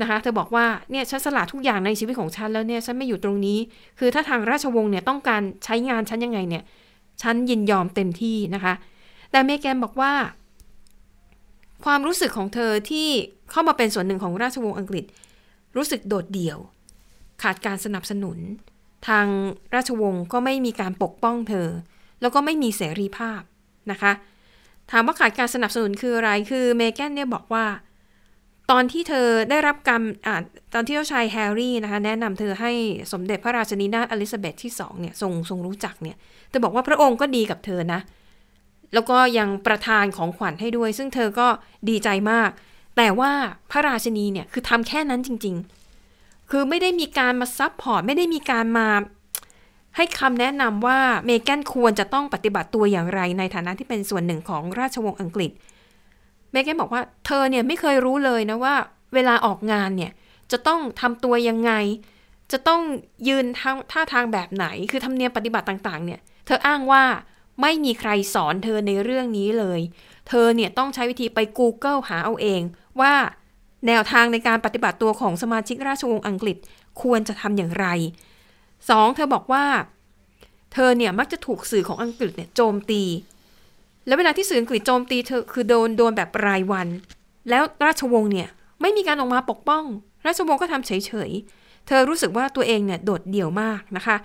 [0.00, 3.58] นะคะเธอบอกว่าเนี่ยฉันสละทุกอย่างในชีวิตของฉันแล้วเนี่ยฉันไม่อยู่ตรงนี้
[3.98, 6.62] คือถ้าทางราชวงศ์เนี่ยต้องการใช้งานฉันยังไงเนี่ย
[7.22, 8.74] ฉันยินยอมเต็มที่นะคะ
[9.30, 10.12] แต่เมแกนบอกว่า
[11.84, 13.08] ความรู้สึกของเธอที่
[13.50, 15.04] เข้ามาเป็นส่วนหนึ่งของราชวงศ์อังกฤษ
[15.76, 16.58] รู้สึกโดดเดี่ยว
[17.42, 18.38] ขาดการสนับสนุน
[19.08, 19.26] ทาง
[19.74, 21.68] ราชวงศ์ก็ไม่มีการปกป้องเธอ
[22.20, 23.40] แล้วก็ไม่มีเสรีภาพ
[23.90, 24.12] นะคะ
[24.90, 27.64] ถามว่าขาดการสนับสนุนคืออะไรคือเมแกนเนี่ยบอกว่า
[28.70, 30.36] ตอนที่เธอได้รับการอ่า
[30.74, 32.72] ตอนที่เจ้าชายแฮร์รี่นะคะแนะนำเธอให้
[33.12, 36.16] สมเด็จพระราชนีนาถเอลิซาเบธที่สองเนี่ยทรงทรงรู้จักเนี่ย
[36.48, 38.00] เธอบอกว่าพระองค์ก็ดีกับเธอนะ
[38.94, 41.48] แล้วก็ยังประทานของขวัญให้ด้วย ซึ่งเธอก็
[41.88, 42.50] ดีใจมาก
[42.96, 43.32] แต่ว่า
[43.70, 45.54] พระราชนีเนี่ยคือทำแค่นั้นจริง
[46.02, 48.88] ๆ คือไม่ได้มีการมา support ไม่ได้มีการมา
[49.96, 58.74] ให้คำแนะนำว่าเมแกนควรจะต้องปฏิบัติตัวอย่างไรในฐานะที่เป็นส่วนหนึ่งของราชวงศ์อังกฤษเเมแกนบอกว่าเธอเนี่ยไม่เคยรู้เลยนะว่า
[59.14, 60.12] เวลาออกงานเนี่ย
[60.52, 61.72] จะต้องทำตัวยังไง
[62.52, 62.82] จะต้อง
[63.28, 63.44] ยืน
[63.92, 67.04] ท่าทางแบบไหน คือทำเนียมปฏิบัติต่าง ๆ เนี่ย เธออ้างว่า
[67.62, 69.80] ไม่มีใครสอนเธอในเรื่องนี้เลย
[70.28, 72.62] เธอเนี่ยต้องใช้วิธีไป Google หาเอาเอง
[73.00, 73.14] ว่า
[73.86, 76.56] แนวทางในการปฏิบัติตัวของสมาชิกราชวงศ์อังกฤษ
[77.02, 77.86] ควรจะทำอย่างไร
[78.90, 79.64] สองเธอบอกว่า
[80.72, 83.02] เธอเนี่ยมักจะถูกสื่อของอังกฤษเนี่ยโจมตี
[84.06, 86.88] แล้วเวลาที่สื่ออังกฤษโจมตีเธอคือโดนโดนแบบรายวัน
[87.50, 88.48] แล้วราชวงศ์เนี่ย
[88.80, 89.84] ไม่มีการออกมาปกป้อง
[90.26, 94.16] ราชวงศ์ก็ทำเฉยๆ เธอรู้สึกว่าตัวเองเนี่ยโดดเดี่ยวมากนะคะ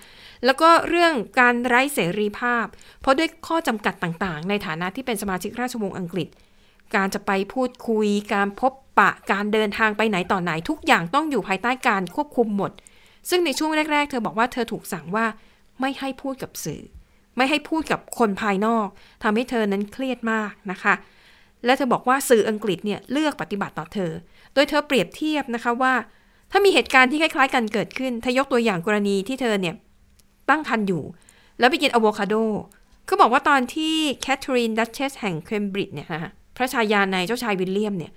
[0.45, 2.65] แล้วก็เรื่องการไร้เสรีภาพ
[3.01, 6.27] เพราะด้วยข้อจำกัดต่างๆ ในฐานะที่เป็นสมาชิกราชวงศ์อังกฤษ
[6.95, 12.71] การจะไปพูดคุย การพบปะ การเดินทางไปไหนต่อไหนทุกอย่างต้องอยู่ภายใต้การควบคุมหมด
[13.29, 15.25] ซึ่งในช่วงแรก ๆ เธอบอกว่าเธอถูกสั่งว่า
[15.79, 16.81] ไม่ให้พูดกับสื่อ
[17.37, 18.87] ไม่ให้พูดกับคนภายนอก
[19.23, 20.93] ทำให้เธอนั้นเครียดมากนะคะ
[21.65, 24.11] และเธอบอกว่าสื่ออังกฤษเนี่ยเลือกปฏิบัติต่อเธอ
[24.53, 25.93] โดยเธอเปรียบเทียบนะคะว่า
[26.51, 29.75] ถ้ามีเหตุการณ์ที่คล้ายๆ กันเกิดขึ้นเธอยกตัวอย่างกรณีที่เธอเนี่ย
[30.49, 31.03] ตั้งครรภ์อยู่
[31.59, 32.35] แล้วไปกินอะโวคาโด
[33.05, 38.11] เขาบอกว่าตอนที่แคทเธอรีนดัชเชสแห่งเคมบริดจ์เนี่ยนะคะพระชายาในเจ้าชายวิลเลียมเนี่ย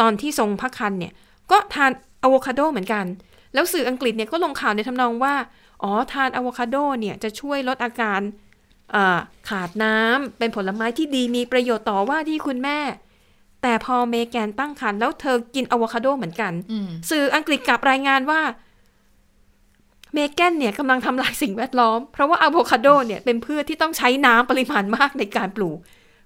[0.00, 1.12] ตอนที่ทรงพระคันเนี่ย
[1.50, 1.90] ก็ทาน
[2.22, 3.04] อะโวคาโดเหมือนกัน
[3.54, 5.34] แล้วสื่ออังกฤษเนี่ยก็ลงข่าวในทำนองว่า
[5.82, 8.20] อ๋อ ทานอะโวคาโดเนี่ยจะช่วยลดอาการ
[9.48, 12.78] ขาดน้ำเป็นผลไม้ที่ดีมีประโยชน์ต่อว่าที่คุณแม่
[13.62, 16.52] แต่พอเมแกนตั้งครรภ์แล้วเธอกินอะโวคาโดเหมือนกัน
[17.10, 18.40] สื่ออังกฤษกลับรายงานว่า
[20.14, 25.78] เมแกนเนี่ยกำลังทำลายสิ่งแวดล้อม เพราะว่าอะโวคาโดเนี่ยเป็นพืชที่ต้องใช้น้ำปริมาณมากในการปลูก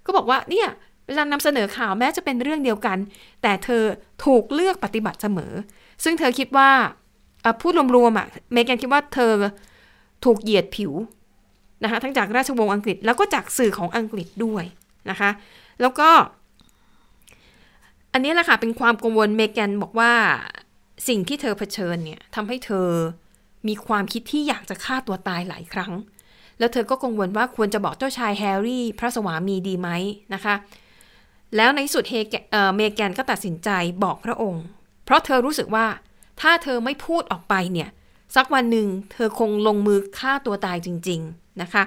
[0.05, 0.69] ก็บอกว่าเนี่ย
[1.07, 2.99] เวลานำเสนอข่าวแม้จะเป็นเรื่องเดียวกัน
[3.43, 3.83] แต่เธอ
[4.25, 5.53] ถูกเลือกปฏิบัติเสมอ
[6.05, 6.71] ซึ่งเธอคิดว่า
[7.63, 9.33] พูดรวมๆอะเมแกนคิดว่าเธอ
[10.25, 10.93] ถูกเหยียดผิว
[11.85, 14.65] นะคะทั้งจากราชวงศ์อังกฤษแล้วก็จากสื่อของอังกฤษด้วย
[15.11, 15.31] นะคะ
[15.81, 16.09] แล้วก็
[18.13, 20.13] อันนี้แหละค่ะเป็นความกังวลเมแกนบอกว่า
[21.09, 22.89] สิ่งที่เธอเผชิญเนี่ยทำให้เธอ
[23.69, 25.93] มีความคิดที่อยากจะฆ่าตัวตายหลายครั้ง
[26.59, 29.89] แล้วเธอก็กังวลว่าควรจะบอกเจ้าชายแฮร์รี่พระสวามีดีไหม
[30.35, 30.55] นะคะ
[31.57, 32.15] แล้วในสุดเฮ
[32.75, 33.71] เมแกนก็ตัดสินใจ
[34.05, 34.65] บอกพระองค์
[35.05, 35.87] เพราะเธอรู้สึกว่า
[36.41, 37.89] ถ้าเธอไม่พูดออกไปเนี่ย
[38.37, 41.83] สักวันหนึ่งเธอคงลงมือฆ่าตัวตายจริง ๆนะคะ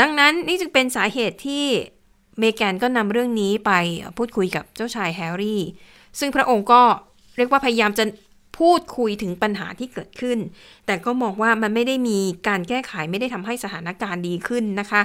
[0.00, 1.64] ดังนั้นนี่จึงเป็นสาเหตุที่
[2.38, 3.72] เมแกนก็นำเรื่องนี้ไป
[4.16, 5.62] พูดคุยกับเจ้าชายแฮร์รี่
[6.18, 6.82] ซึ่งพระองค์ก็
[7.36, 8.04] เรียกว่าพยายามจะ
[8.58, 10.38] พูดคุยถึงปัญหาที่เกิดขึ้น
[10.86, 12.18] แต่ก็มองว่ามันไม่ได้มี
[12.48, 15.00] การแก้ไขไม่ได้ทำให้สถานการณ์ดีขึ้นนะคะ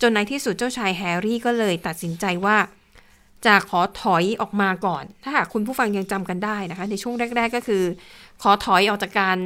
[0.00, 2.56] จนในที่สุดเจ้าชายแฮร์รี่ก็เลยตัดสินใจว่า
[3.46, 7.84] จะขอถอยออกมาก่อน ถ้าหากคุณผู้ฟังยังจำกันได้นะคะ ในช่วงแรก ๆ ก็คือ
[8.42, 9.38] ขอถอยออกจากการ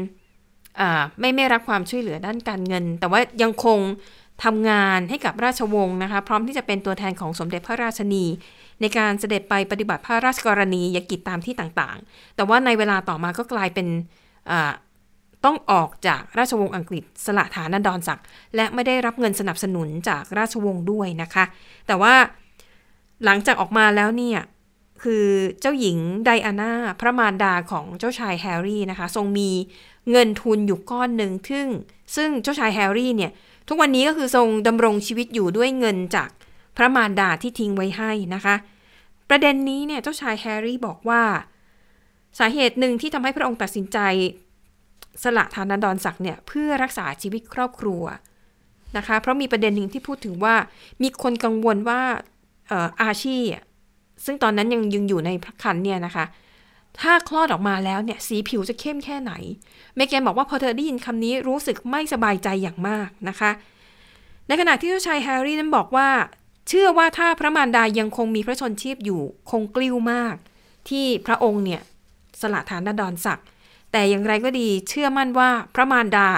[1.20, 3.80] ไม่ไม่รับความช่วยเหลือด้านการเงิน แต่ว่ายังคง
[4.44, 8.24] ทำงานให้กับราชวงศ์นะคะ พร้อมที่จะเป็นตัวแทนของสมเด็จพระราชนี
[8.80, 13.86] ในการเสด็จไปปฏิบัติพระราชกรณียกิจตามที่ต่างๆ แต่ว่าในเวลาต่อมาก็กลายเป็น
[15.44, 21.44] ต้องออกจากราชวงศ์อังกฤษสละฐานันดรศักดิ์และไม่ได้รับเงินสนับสนุนจากราชวงศ์ด้วยนะคะ
[21.86, 22.14] แต่ว่า
[23.24, 24.40] หลังจากออกมาแล้วเนี่ย
[25.02, 25.26] คือ
[25.60, 29.50] เจ้าหญิงไดอาน่าพระมารดาของเจ้าชายแฮร์รี่นะคะ ทรงมี
[30.10, 31.66] เงินทุนอยู่ก้อนหนึ่งซึ่ง
[32.16, 33.30] ซึ่งเจ้าชายแฮร์รี่เนี่ย
[33.68, 36.28] ทุกวันนี้ก็คือทรงดำรงชีวิตอยู่ด้วยเงินจาก
[36.76, 38.54] พระมารดาที่ทิ้งไว้ให้นะคะ
[39.28, 41.22] ประเด็นนี้เนี่ยเจ้าชายแฮร์รี่บอกว่า
[42.38, 43.98] สาเหตุหนึ่งที่ทำให้พระองค์ตัดสินใจ
[45.22, 48.02] สละฐานันดรศักดิ์เนี่ยเพื่อรักษาชีวิตครอบครัว
[48.96, 50.54] นะคะ เพราะมีประเด็นหนึ่งที่พูดถึงว่า
[51.02, 52.00] มีคนกังวลว่า
[53.02, 53.38] อาชี
[54.24, 56.24] ซึ่งตอนนั้นยังยังอยู่ในพระคันเนี่ยนะคะ
[57.00, 59.32] ถ้าคลอดออกมาแล้วเนี่ยสีผิวจะเข้มแค่ไหน
[59.96, 63.50] เมแกนบอกว่าพอเธอได้ยินคำนี้รู้สึกไม่สบายใจอย่างมากนะคะ
[64.46, 66.08] ในขณะที่เจ้าชายแฮร์รี่นั้นบอกว่า
[66.68, 70.36] เชื่อว่าถ้าพระมารดายังคงมีพระชนชีพอยู่คงกลิ้วมาก
[70.88, 71.82] ที่พระองค์เนี่ย
[72.40, 73.46] สละฐานดอนศักดิ์
[73.92, 76.28] แต่อย่างไรก็ดีเชื่อมั่นว่าพระมารดา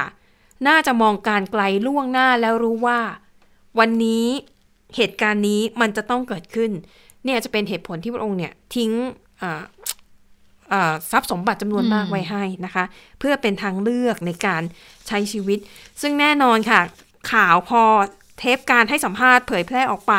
[0.69, 3.01] น่าจะมองการไกลล่วงหน้าแล้วรู้ว่า
[3.79, 4.27] วันนี้
[4.97, 6.71] เหตุการณ์นี้มันจะต้องเกิดขึ้น
[7.25, 8.93] เนี่ยจะเป็นเหตุผลที่พระองค์เนี่ยทิ้ง
[11.11, 12.85] ทรัพย์สมบัติจำนวนมากไว้ให้นะคะ
[13.19, 14.63] เพื่อเป็นทางเลือกในการ
[15.09, 15.59] ใช้ชีวิต
[16.01, 16.81] ซึ่งแน่นอนค่ะ
[17.33, 17.83] ข่าวพอ
[18.39, 20.13] เทปการให้สัมภาษณ์เผยแพร่ออกไป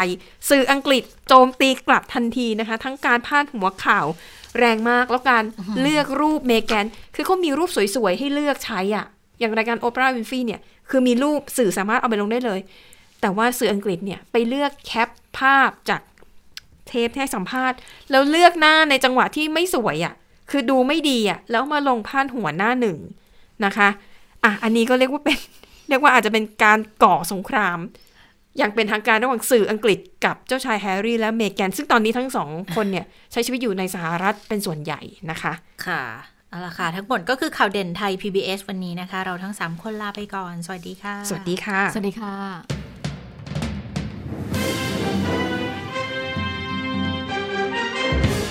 [0.50, 4.06] สื่ออังกฤษโจมตีกลับทันทีนะคะ ทั้งการพาดหัวข่าว
[4.60, 5.44] แรงมากแล้วการ
[5.82, 6.86] เลือกรูปเมแกน
[7.16, 9.06] คือเขามีรูปสวยๆ ให้เลือกใช้อะ่ะ
[9.40, 12.60] อย่างรายการโอเปร่าวินฟี่เนี่ย คือมีรูปสื่อสามารถเอาไปลงได้เลย
[13.22, 16.02] แต่ว่าสื่ออังกฤษเนี่ย ไปเลือกแคปภาพจาก
[16.88, 17.78] เทปที่ให้สัมภาษณ์
[18.12, 20.14] แล้วเลือกหน้าในจังหวะที่ไม่สวยอะ่ะ
[20.50, 22.98] คือดูไม่ดีอะ่ะแล้วมาลงพาดหัวหน้าหนึ่ง
[23.66, 23.90] นะคะ
[24.44, 25.38] อะอันนี้ก็เรียกว่าเป็น
[25.90, 27.78] เรียกว่าอาจจะเป็นการก่อสงคราม
[28.58, 35.54] อย่างเป็นทางการระหว่างสื่ออังกฤษกับเจ้าชายแฮร์รี่และเมแกนซึ่งตอนนี้ทั้งสองคนเนี่ยใช้ชีวิตอยู่ในสหรัฐเป็นส่วนใหญ่นะคะ
[35.88, 36.04] ค่ะ
[36.50, 42.85] เอาละค่ะ ทั้งหมดก็คือข่าวเด่นไทย PBS วันนี้นะคะ เราทั้ง 3 คนลาไปก่อน สวัสดีค่ะ สวัสดีค่ะ สวัสดีค่ะ